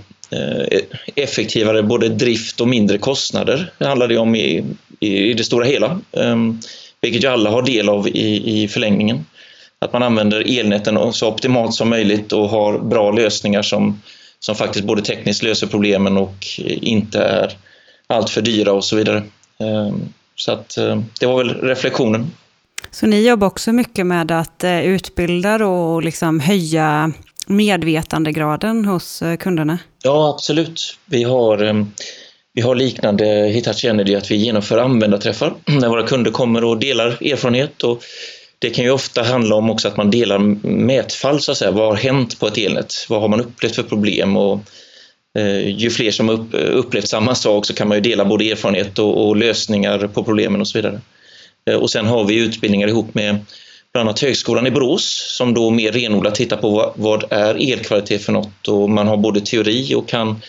effektivare 1.15 1.83
både 1.83 2.09
drift 2.09 2.61
och 2.61 2.67
mindre 2.67 2.97
kostnader. 2.97 3.73
Det 3.77 3.85
handlar 3.85 4.07
det 4.07 4.17
om 4.17 4.35
i 4.35 4.63
i 5.01 5.33
det 5.33 5.43
stora 5.43 5.65
hela. 5.65 5.99
Ehm, 6.11 6.59
vilket 7.01 7.23
ju 7.23 7.27
alla 7.27 7.49
har 7.49 7.61
del 7.61 7.89
av 7.89 8.07
i, 8.07 8.61
i 8.63 8.67
förlängningen. 8.67 9.25
Att 9.79 9.93
man 9.93 10.03
använder 10.03 10.59
elnäten 10.59 11.13
så 11.13 11.27
optimalt 11.27 11.73
som 11.73 11.89
möjligt 11.89 12.31
och 12.31 12.49
har 12.49 12.79
bra 12.79 13.11
lösningar 13.11 13.61
som, 13.61 14.01
som 14.39 14.55
faktiskt 14.55 14.85
både 14.85 15.01
tekniskt 15.01 15.43
löser 15.43 15.67
problemen 15.67 16.17
och 16.17 16.45
inte 16.65 17.19
är 17.19 17.57
alltför 18.07 18.41
dyra 18.41 18.73
och 18.73 18.85
så 18.85 18.95
vidare. 18.95 19.23
Ehm, 19.59 20.13
så 20.35 20.51
att 20.51 20.77
eh, 20.77 21.01
det 21.19 21.25
var 21.25 21.37
väl 21.37 21.61
reflektionen. 21.61 22.31
Så 22.91 23.07
ni 23.07 23.27
jobbar 23.27 23.47
också 23.47 23.71
mycket 23.71 24.05
med 24.05 24.31
att 24.31 24.63
eh, 24.63 24.81
utbilda 24.81 25.65
och 25.65 26.03
liksom 26.03 26.39
höja 26.39 27.11
medvetandegraden 27.47 28.85
hos 28.85 29.21
eh, 29.21 29.37
kunderna? 29.37 29.77
Ja, 30.03 30.29
absolut. 30.35 30.97
Vi 31.05 31.23
har, 31.23 31.63
ehm, 31.63 31.91
vi 32.53 32.61
har 32.61 32.75
liknande 32.75 33.25
Hitachi 33.25 33.87
Energy 33.87 34.15
att 34.15 34.31
vi 34.31 34.35
genomför 34.35 34.77
användarträffar 34.77 35.53
när 35.65 35.89
våra 35.89 36.07
kunder 36.07 36.31
kommer 36.31 36.63
och 36.63 36.79
delar 36.79 37.07
erfarenhet. 37.07 37.83
Och 37.83 38.03
det 38.59 38.69
kan 38.69 38.85
ju 38.85 38.91
ofta 38.91 39.23
handla 39.23 39.55
om 39.55 39.69
också 39.69 39.87
att 39.87 39.97
man 39.97 40.11
delar 40.11 40.37
mätfall, 40.67 41.39
så 41.39 41.51
att 41.51 41.57
säga. 41.57 41.71
Vad 41.71 41.87
har 41.87 41.95
hänt 41.95 42.39
på 42.39 42.47
ett 42.47 42.57
elnät? 42.57 43.05
Vad 43.09 43.21
har 43.21 43.27
man 43.27 43.41
upplevt 43.41 43.75
för 43.75 43.83
problem? 43.83 44.37
Och, 44.37 44.59
eh, 45.37 45.69
ju 45.69 45.89
fler 45.89 46.11
som 46.11 46.29
upp, 46.29 46.49
upplevt 46.53 47.07
samma 47.07 47.35
sak 47.35 47.65
så 47.65 47.73
kan 47.73 47.87
man 47.87 47.97
ju 47.97 48.01
dela 48.01 48.25
både 48.25 48.51
erfarenhet 48.51 48.99
och, 48.99 49.27
och 49.27 49.35
lösningar 49.35 50.07
på 50.07 50.23
problemen 50.23 50.61
och 50.61 50.67
så 50.67 50.77
vidare. 50.77 51.01
Eh, 51.69 51.75
och 51.75 51.91
sen 51.91 52.05
har 52.05 52.23
vi 52.23 52.35
utbildningar 52.35 52.87
ihop 52.87 53.13
med 53.13 53.45
bland 53.93 54.09
annat 54.09 54.19
Högskolan 54.19 54.67
i 54.67 54.71
Borås 54.71 55.35
som 55.37 55.53
då 55.53 55.69
mer 55.69 55.91
renodlat 55.91 56.35
tittar 56.35 56.57
på 56.57 56.69
vad, 56.69 56.93
vad 56.95 57.23
är 57.29 57.71
elkvalitet 57.73 58.23
för 58.23 58.33
något 58.33 58.67
och 58.67 58.89
man 58.89 59.07
har 59.07 59.17
både 59.17 59.41
teori 59.41 59.95
och 59.95 60.09
kan 60.09 60.41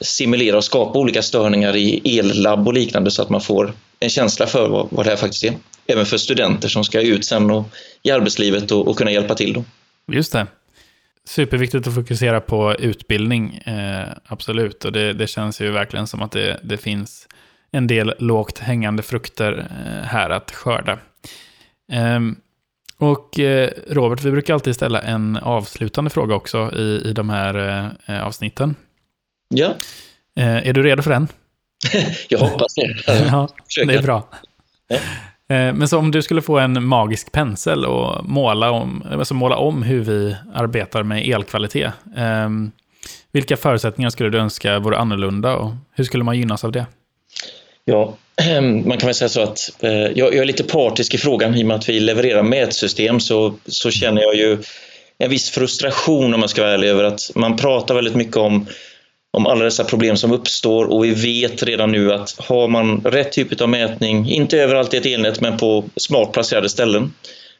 simulera 0.00 0.56
och 0.56 0.64
skapa 0.64 0.98
olika 0.98 1.22
störningar 1.22 1.76
i 1.76 2.18
ellabb 2.18 2.66
och 2.66 2.74
liknande 2.74 3.10
så 3.10 3.22
att 3.22 3.28
man 3.28 3.40
får 3.40 3.72
en 4.00 4.08
känsla 4.08 4.46
för 4.46 4.68
vad, 4.68 4.88
vad 4.90 5.06
det 5.06 5.10
här 5.10 5.16
faktiskt 5.16 5.44
är. 5.44 5.54
Även 5.86 6.06
för 6.06 6.16
studenter 6.16 6.68
som 6.68 6.84
ska 6.84 7.00
ut 7.00 7.24
sen 7.24 7.50
och, 7.50 7.68
i 8.02 8.10
arbetslivet 8.10 8.70
och, 8.70 8.88
och 8.88 8.98
kunna 8.98 9.10
hjälpa 9.10 9.34
till. 9.34 9.52
Då. 9.52 9.64
Just 10.12 10.32
det. 10.32 10.46
Superviktigt 11.24 11.86
att 11.86 11.94
fokusera 11.94 12.40
på 12.40 12.74
utbildning, 12.78 13.54
eh, 13.56 14.08
absolut. 14.26 14.84
Och 14.84 14.92
det, 14.92 15.12
det, 15.12 15.26
känns 15.26 15.60
ju 15.60 15.70
verkligen 15.70 16.06
som 16.06 16.22
att 16.22 16.32
det, 16.32 16.60
det 16.62 16.76
finns 16.76 17.28
en 17.70 17.86
del 17.86 18.14
lågt 18.18 18.58
hängande 18.58 19.02
frukter 19.02 19.58
eh, 19.58 20.06
här 20.06 20.30
att 20.30 20.50
skörda. 20.50 20.98
Ehm, 21.92 22.36
eh, 23.00 23.08
och 23.08 23.38
Robert, 23.88 24.24
vi 24.24 24.30
brukar 24.30 24.54
alltid 24.54 24.74
ställa 24.74 25.02
en 25.02 25.36
avslutande 25.36 26.10
fråga 26.10 26.34
också 26.34 26.72
i, 26.76 27.02
i 27.04 27.12
de 27.12 27.30
här 27.30 27.90
eh, 28.06 28.26
avsnitten. 28.26 28.74
Ja. 29.48 29.74
Eh, 30.36 30.68
är 30.68 30.72
du 30.72 30.82
redo 30.82 31.02
för 31.02 31.10
den? 31.10 31.28
Jag 32.28 32.38
hoppas 32.38 32.74
det. 32.74 32.96
ja, 33.06 33.48
det 33.86 33.94
är 33.94 34.02
bra. 34.02 34.28
Ja. 34.88 34.96
Eh, 35.50 35.74
men 35.74 35.88
så 35.88 35.98
om 35.98 36.10
du 36.10 36.22
skulle 36.22 36.42
få 36.42 36.58
en 36.58 36.84
magisk 36.86 37.32
pensel 37.32 37.86
och 37.86 38.24
måla 38.24 38.70
om, 38.70 39.04
alltså 39.12 39.34
måla 39.34 39.56
om 39.56 39.82
hur 39.82 40.00
vi 40.00 40.36
arbetar 40.54 41.02
med 41.02 41.28
elkvalitet. 41.28 41.92
Ehm, 42.16 42.70
vilka 43.32 43.56
förutsättningar 43.56 44.10
skulle 44.10 44.30
du 44.30 44.38
önska 44.38 44.78
vore 44.78 44.98
annorlunda 44.98 45.56
och 45.56 45.72
hur 45.94 46.04
skulle 46.04 46.24
man 46.24 46.38
gynnas 46.38 46.64
av 46.64 46.72
det? 46.72 46.86
Ja, 47.84 48.14
man 48.84 48.98
kan 48.98 49.06
väl 49.06 49.14
säga 49.14 49.28
så 49.28 49.42
att 49.42 49.70
eh, 49.80 49.90
jag, 49.90 50.34
är 50.34 50.44
lite 50.44 50.64
partisk 50.64 51.14
i 51.14 51.18
frågan 51.18 51.54
i 51.54 51.62
och 51.62 51.66
med 51.66 51.76
att 51.76 51.88
vi 51.88 52.00
levererar 52.00 52.42
mätsystem 52.42 53.20
så, 53.20 53.54
så 53.66 53.90
känner 53.90 54.22
jag 54.22 54.34
ju 54.34 54.58
en 55.18 55.30
viss 55.30 55.50
frustration 55.50 56.34
om 56.34 56.40
man 56.40 56.48
ska 56.48 56.62
vara 56.62 56.72
ärlig 56.72 56.88
över 56.88 57.04
att 57.04 57.30
man 57.34 57.56
pratar 57.56 57.94
väldigt 57.94 58.14
mycket 58.14 58.36
om, 58.36 58.66
om 59.38 59.46
alla 59.46 59.64
dessa 59.64 59.84
problem 59.84 60.16
som 60.16 60.32
uppstår 60.32 60.84
och 60.84 61.04
vi 61.04 61.10
vet 61.10 61.62
redan 61.62 61.92
nu 61.92 62.12
att 62.12 62.34
har 62.38 62.68
man 62.68 63.00
rätt 63.04 63.32
typ 63.32 63.60
av 63.60 63.68
mätning, 63.68 64.30
inte 64.30 64.58
överallt 64.58 64.94
i 64.94 64.96
ett 64.96 65.06
elnät 65.06 65.40
men 65.40 65.56
på 65.56 65.84
smart 65.96 66.32
placerade 66.32 66.68
ställen, 66.68 67.14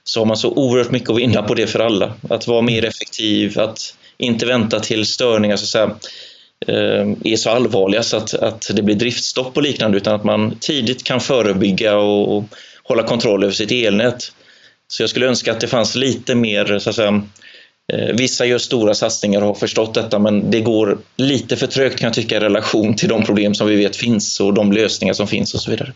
så 0.05 0.21
har 0.21 0.27
man 0.27 0.37
så 0.37 0.51
oerhört 0.51 0.91
mycket 0.91 1.11
att 1.11 1.17
vinna 1.17 1.43
på 1.43 1.55
det 1.55 1.67
för 1.67 1.81
alla. 1.81 2.13
Att 2.31 2.47
vara 2.47 2.63
mer 2.63 2.85
effektiv, 2.85 3.61
att 3.61 3.95
inte 4.19 4.47
vänta 4.47 4.81
till 4.81 5.07
störningar 5.07 5.57
så 5.57 5.65
att 5.65 5.69
säga, 5.69 5.97
eh, 6.67 7.33
är 7.33 7.37
så 7.37 7.51
allvarliga 7.51 8.03
så 8.03 8.17
att, 8.17 8.35
att 8.35 8.71
det 8.75 8.83
blir 8.83 8.95
driftstopp 8.95 9.57
och 9.57 9.63
liknande 9.63 9.97
utan 9.97 10.15
att 10.15 10.25
man 10.25 10.57
tidigt 10.61 11.05
kan 11.05 11.21
förebygga 11.21 11.97
och, 11.97 12.45
hålla 12.83 13.03
kontroll 13.03 13.43
över 13.43 13.55
sitt 13.55 13.73
elnät. 13.73 14.33
Så 14.89 15.03
jag 15.03 15.11
skulle 15.11 15.27
önska 15.27 15.53
att 15.53 15.61
det 15.61 15.67
fanns 15.67 15.95
lite 15.95 16.35
mer, 16.35 16.79
så 16.79 16.91
att 16.91 16.97
säga, 16.97 17.23
Vissa 18.15 18.47
gör 18.47 18.59
stora 18.59 18.95
satsningar 18.95 19.41
och 19.41 19.47
har 19.47 19.55
förstått 19.55 19.95
detta 19.95 20.19
men 20.19 20.51
det 20.51 20.61
går 20.61 20.99
lite 21.17 21.57
för 21.57 21.67
trögt 21.67 21.99
kan 21.99 22.07
jag 22.07 22.15
tycka 22.15 22.37
i 22.37 22.41
relation 22.41 22.95
till 22.95 23.09
de 23.09 23.23
problem 23.25 23.55
som 23.55 23.67
vi 23.67 23.77
vet 23.77 23.97
finns 23.97 24.41
och 24.41 24.55
de 24.55 24.73
lösningar 24.73 25.15
som 25.15 25.27
finns 25.27 25.55
och 25.55 25.61
så 25.61 25.71
vidare. 25.71 25.93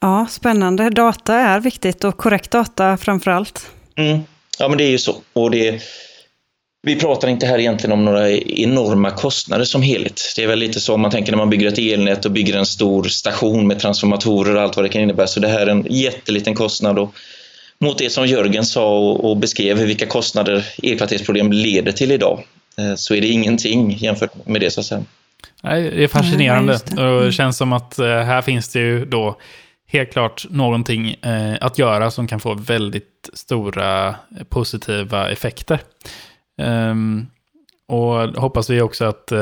Ja, 0.00 0.26
spännande. 0.30 0.90
Data 0.90 1.34
är 1.34 1.60
viktigt 1.60 2.04
och 2.04 2.16
korrekt 2.16 2.50
data 2.50 2.96
framför 2.96 3.30
allt. 3.30 3.66
Mm. 3.96 4.20
Ja, 4.58 4.68
men 4.68 4.78
det 4.78 4.84
är 4.84 4.90
ju 4.90 4.98
så. 4.98 5.16
Och 5.32 5.50
det, 5.50 5.82
vi 6.82 6.96
pratar 6.96 7.28
inte 7.28 7.46
här 7.46 7.58
egentligen 7.58 7.92
om 7.92 8.04
några 8.04 8.30
enorma 8.30 9.10
kostnader 9.10 9.64
som 9.64 9.82
helhet. 9.82 10.20
Det 10.36 10.42
är 10.42 10.46
väl 10.46 10.58
lite 10.58 10.80
så 10.80 10.94
om 10.94 11.00
man 11.00 11.10
tänker 11.10 11.32
när 11.32 11.36
man 11.36 11.50
bygger 11.50 11.68
ett 11.68 11.78
elnät 11.78 12.24
och 12.24 12.32
bygger 12.32 12.56
en 12.56 12.66
stor 12.66 13.04
station 13.04 13.66
med 13.66 13.78
transformatorer 13.78 14.56
och 14.56 14.62
allt 14.62 14.76
vad 14.76 14.84
det 14.84 14.88
kan 14.88 15.02
innebära. 15.02 15.26
Så 15.26 15.40
det 15.40 15.48
här 15.48 15.66
är 15.66 15.70
en 15.70 15.86
jätteliten 15.90 16.54
kostnad. 16.54 16.98
Och 16.98 17.14
mot 17.84 17.98
det 17.98 18.10
som 18.10 18.26
Jörgen 18.26 18.64
sa 18.64 18.98
och 18.98 19.36
beskrev 19.36 19.78
vilka 19.78 20.06
kostnader 20.06 20.66
elkvalitetsproblem 20.82 21.52
leder 21.52 21.92
till 21.92 22.12
idag 22.12 22.44
eh, 22.78 22.94
så 22.94 23.14
är 23.14 23.20
det 23.20 23.26
ingenting 23.26 23.90
jämfört 23.90 24.46
med 24.46 24.60
det 24.60 24.70
så 24.70 24.80
att 24.80 24.86
säga. 24.86 25.02
Nej, 25.62 25.82
det 25.82 26.04
är 26.04 26.08
fascinerande 26.08 26.72
ja, 26.72 26.96
det. 26.96 27.02
och 27.02 27.24
det 27.24 27.32
känns 27.32 27.56
som 27.56 27.72
att 27.72 27.98
eh, 27.98 28.06
här 28.06 28.42
finns 28.42 28.72
det 28.72 28.78
ju 28.78 29.04
då 29.04 29.38
helt 29.86 30.12
klart 30.12 30.46
någonting 30.50 31.10
eh, 31.10 31.54
att 31.60 31.78
göra 31.78 32.10
som 32.10 32.26
kan 32.26 32.40
få 32.40 32.54
väldigt 32.54 33.30
stora 33.32 34.14
positiva 34.48 35.30
effekter. 35.30 35.80
Um, 36.62 37.26
och 37.88 38.14
hoppas 38.14 38.70
vi 38.70 38.80
också 38.80 39.04
att 39.04 39.32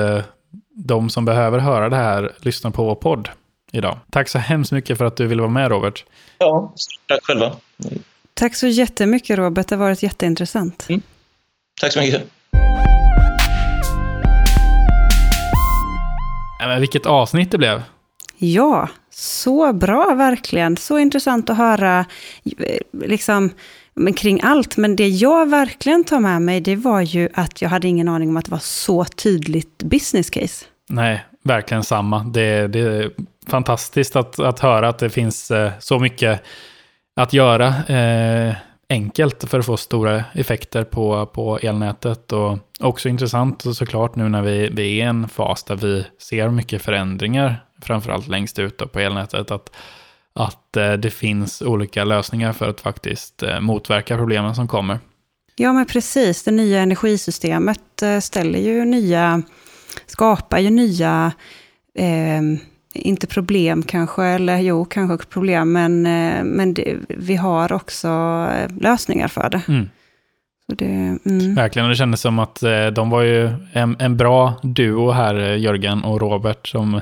de 0.75 1.11
som 1.11 1.25
behöver 1.25 1.59
höra 1.59 1.89
det 1.89 1.97
här 1.97 2.33
lyssnar 2.39 2.71
på 2.71 2.85
vår 2.85 2.95
podd 2.95 3.29
idag. 3.73 3.99
Tack 4.11 4.29
så 4.29 4.39
hemskt 4.39 4.73
mycket 4.73 4.99
för 4.99 5.05
att 5.05 5.17
du 5.17 5.27
ville 5.27 5.43
vara 5.43 5.53
med 5.53 5.71
Robert. 5.71 6.05
Ja, 6.39 6.75
tack 7.09 7.25
själva. 7.25 7.57
Tack 8.35 8.55
så 8.55 8.67
jättemycket 8.67 9.39
Robert, 9.39 9.69
det 9.69 9.75
har 9.75 9.81
varit 9.85 10.03
jätteintressant. 10.03 10.87
Mm. 10.89 11.03
Tack 11.81 11.93
så 11.93 12.01
mycket. 12.01 12.23
men 16.59 16.81
vilket 16.81 17.07
avsnitt 17.07 17.51
det 17.51 17.59
blev. 17.59 17.83
Ja, 18.39 18.89
så 19.11 19.73
bra 19.73 20.15
verkligen. 20.15 20.77
Så 20.77 20.99
intressant 20.99 21.51
att 21.51 21.57
höra 21.57 22.05
eh, 22.59 22.79
liksom 22.93 23.51
men 23.95 24.15
kring 24.15 24.41
allt. 24.43 24.77
Men 24.77 24.97
det 24.97 25.09
jag 25.09 25.51
verkligen 25.51 26.05
tar 26.05 26.21
med 26.21 26.43
mig, 26.43 26.61
det 26.61 26.77
var 26.77 27.01
ju 27.01 27.29
att 27.35 27.63
jag 27.63 27.69
hade 27.69 27.89
ingen 27.89 28.09
aning 28.09 28.29
om 28.29 28.37
att 28.37 28.45
det 28.45 28.51
var 28.51 28.59
så 28.59 29.05
tydligt 29.05 29.79
business 29.79 30.31
case. 30.31 30.65
Nej, 30.89 31.25
verkligen 31.45 31.85
samma. 31.85 32.25
Det, 32.25 32.69
det 32.69 32.81
är 32.81 33.11
fantastiskt 33.47 34.17
att, 34.17 34.39
att 34.39 34.61
höra 34.61 34.89
att 34.89 34.99
det 34.99 35.11
finns 35.11 35.51
eh, 35.51 35.73
så 35.81 35.99
mycket 35.99 36.43
att 37.17 37.33
göra 37.33 37.85
eh, 37.85 38.55
enkelt 38.89 39.45
för 39.51 39.59
att 39.59 39.67
få 39.67 39.77
stora 39.77 40.25
effekter 40.33 40.85
på, 40.85 41.27
på 41.27 41.59
elnätet. 41.59 42.33
Och 42.33 42.59
också 42.81 43.09
intressant 43.09 43.77
såklart 43.77 44.17
nu 44.17 44.29
när 44.29 44.43
vi, 44.43 44.69
vi 44.73 44.83
är 44.83 44.87
i 44.87 45.01
en 45.01 45.29
fas 45.29 45.65
där 45.65 45.77
vi 45.77 46.07
ser 46.19 46.49
mycket 46.49 46.83
förändringar, 46.83 47.65
framförallt 47.83 48.29
längst 48.29 48.59
ut 48.59 48.93
på 48.93 49.01
elnätet, 49.01 49.51
att 49.51 49.71
att 50.35 50.77
eh, 50.77 50.93
det 50.93 51.11
finns 51.11 51.63
olika 51.63 52.05
lösningar 52.05 52.53
för 52.53 52.69
att 52.69 52.81
faktiskt 52.81 53.43
eh, 53.43 53.61
motverka 53.61 54.17
problemen 54.17 54.55
som 54.55 54.69
kommer. 54.69 54.99
Ja, 55.57 55.73
men 55.73 55.87
precis. 55.87 56.45
Det 56.45 56.51
nya 56.51 56.81
energisystemet 56.81 58.03
eh, 58.03 58.19
ställer 58.19 58.59
ju 58.59 58.85
nya, 58.85 59.43
skapar 60.07 60.59
ju 60.59 60.71
nya, 60.71 61.33
eh, 61.95 62.43
inte 62.93 63.27
problem 63.27 63.83
kanske, 63.83 64.25
eller 64.25 64.59
jo, 64.59 64.85
kanske 64.85 65.27
problem, 65.27 65.73
men, 65.73 66.07
eh, 66.07 66.45
men 66.45 66.75
det, 66.75 66.97
vi 67.09 67.37
har 67.37 67.73
också 67.73 68.09
lösningar 68.81 69.29
för 69.29 69.51
det. 69.51 69.63
Mm. 69.69 69.89
det 70.67 71.19
mm. 71.25 71.55
Verkligen, 71.55 71.87
och 71.87 71.91
det 71.91 71.97
kändes 71.97 72.21
som 72.21 72.39
att 72.39 72.63
eh, 72.63 72.87
de 72.87 73.11
var 73.11 73.23
ju 73.23 73.51
en, 73.73 73.97
en 73.99 74.17
bra 74.17 74.55
duo 74.63 75.11
här, 75.11 75.35
Jörgen 75.35 76.05
och 76.05 76.21
Robert, 76.21 76.69
som 76.69 77.01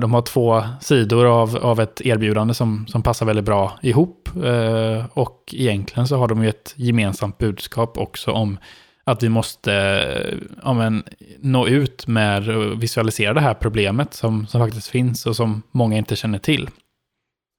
de 0.00 0.14
har 0.14 0.22
två 0.22 0.62
sidor 0.80 1.26
av, 1.26 1.56
av 1.56 1.80
ett 1.80 2.00
erbjudande 2.00 2.54
som, 2.54 2.86
som 2.88 3.02
passar 3.02 3.26
väldigt 3.26 3.44
bra 3.44 3.78
ihop. 3.82 4.28
Eh, 4.44 5.04
och 5.12 5.54
egentligen 5.56 6.06
så 6.06 6.16
har 6.16 6.28
de 6.28 6.42
ju 6.42 6.48
ett 6.48 6.74
gemensamt 6.76 7.38
budskap 7.38 7.98
också 7.98 8.30
om 8.30 8.58
att 9.04 9.22
vi 9.22 9.28
måste 9.28 9.72
eh, 9.72 10.38
ja, 10.62 10.72
men, 10.72 11.02
nå 11.40 11.68
ut 11.68 12.06
med 12.06 12.48
och 12.48 12.82
visualisera 12.82 13.34
det 13.34 13.40
här 13.40 13.54
problemet 13.54 14.14
som, 14.14 14.46
som 14.46 14.60
faktiskt 14.60 14.88
finns 14.88 15.26
och 15.26 15.36
som 15.36 15.62
många 15.70 15.96
inte 15.96 16.16
känner 16.16 16.38
till. 16.38 16.70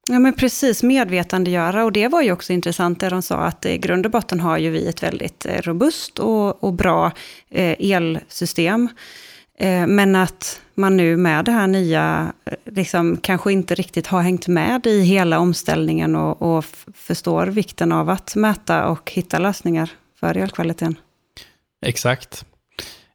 Ja 0.08 0.18
men 0.18 0.32
precis, 0.32 0.82
medvetandegöra. 0.82 1.84
Och 1.84 1.92
det 1.92 2.08
var 2.08 2.22
ju 2.22 2.32
också 2.32 2.52
intressant 2.52 3.00
det 3.00 3.08
de 3.08 3.22
sa 3.22 3.36
att 3.36 3.66
i 3.66 3.78
grund 3.78 4.06
och 4.06 4.12
botten 4.12 4.40
har 4.40 4.58
ju 4.58 4.70
vi 4.70 4.88
ett 4.88 5.02
väldigt 5.02 5.46
eh, 5.46 5.60
robust 5.62 6.18
och, 6.18 6.64
och 6.64 6.72
bra 6.72 7.12
eh, 7.50 7.76
elsystem 7.78 8.88
Eh, 9.62 9.86
men 9.86 10.16
att 10.16 10.60
man 10.74 10.96
nu 10.96 11.16
med 11.16 11.44
det 11.44 11.52
här 11.52 11.66
nya, 11.66 12.32
liksom, 12.64 13.16
kanske 13.16 13.52
inte 13.52 13.74
riktigt 13.74 14.06
har 14.06 14.20
hängt 14.22 14.48
med 14.48 14.86
i 14.86 15.00
hela 15.00 15.38
omställningen 15.38 16.16
och, 16.16 16.56
och 16.56 16.64
förstår 16.94 17.46
vikten 17.46 17.92
av 17.92 18.10
att 18.10 18.36
mäta 18.36 18.88
och 18.88 19.10
hitta 19.10 19.38
lösningar 19.38 19.90
för 20.20 20.36
elkvaliteten. 20.36 20.96
Exakt. 21.82 22.44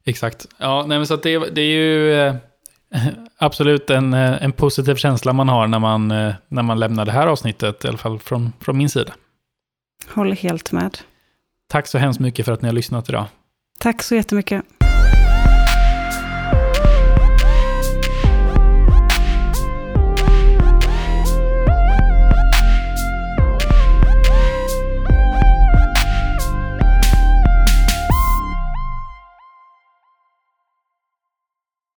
Exakt. 0.04 0.46
Ja, 0.58 0.84
nej, 0.86 0.98
men 0.98 1.06
så 1.06 1.16
det, 1.16 1.38
det 1.38 1.60
är 1.60 1.76
ju 1.76 2.12
eh, 2.12 2.34
absolut 3.38 3.90
en, 3.90 4.14
eh, 4.14 4.42
en 4.42 4.52
positiv 4.52 4.94
känsla 4.94 5.32
man 5.32 5.48
har 5.48 5.66
när 5.66 5.78
man, 5.78 6.10
eh, 6.10 6.34
när 6.48 6.62
man 6.62 6.80
lämnar 6.80 7.04
det 7.04 7.12
här 7.12 7.26
avsnittet, 7.26 7.84
i 7.84 7.88
alla 7.88 7.98
fall 7.98 8.18
från, 8.18 8.52
från 8.60 8.78
min 8.78 8.88
sida. 8.88 9.12
Håller 10.08 10.36
helt 10.36 10.72
med. 10.72 10.98
Tack 11.68 11.86
så 11.86 11.98
hemskt 11.98 12.20
mycket 12.20 12.44
för 12.44 12.52
att 12.52 12.62
ni 12.62 12.68
har 12.68 12.74
lyssnat 12.74 13.08
idag. 13.08 13.24
Tack 13.80 14.02
så 14.02 14.14
jättemycket. 14.14 14.64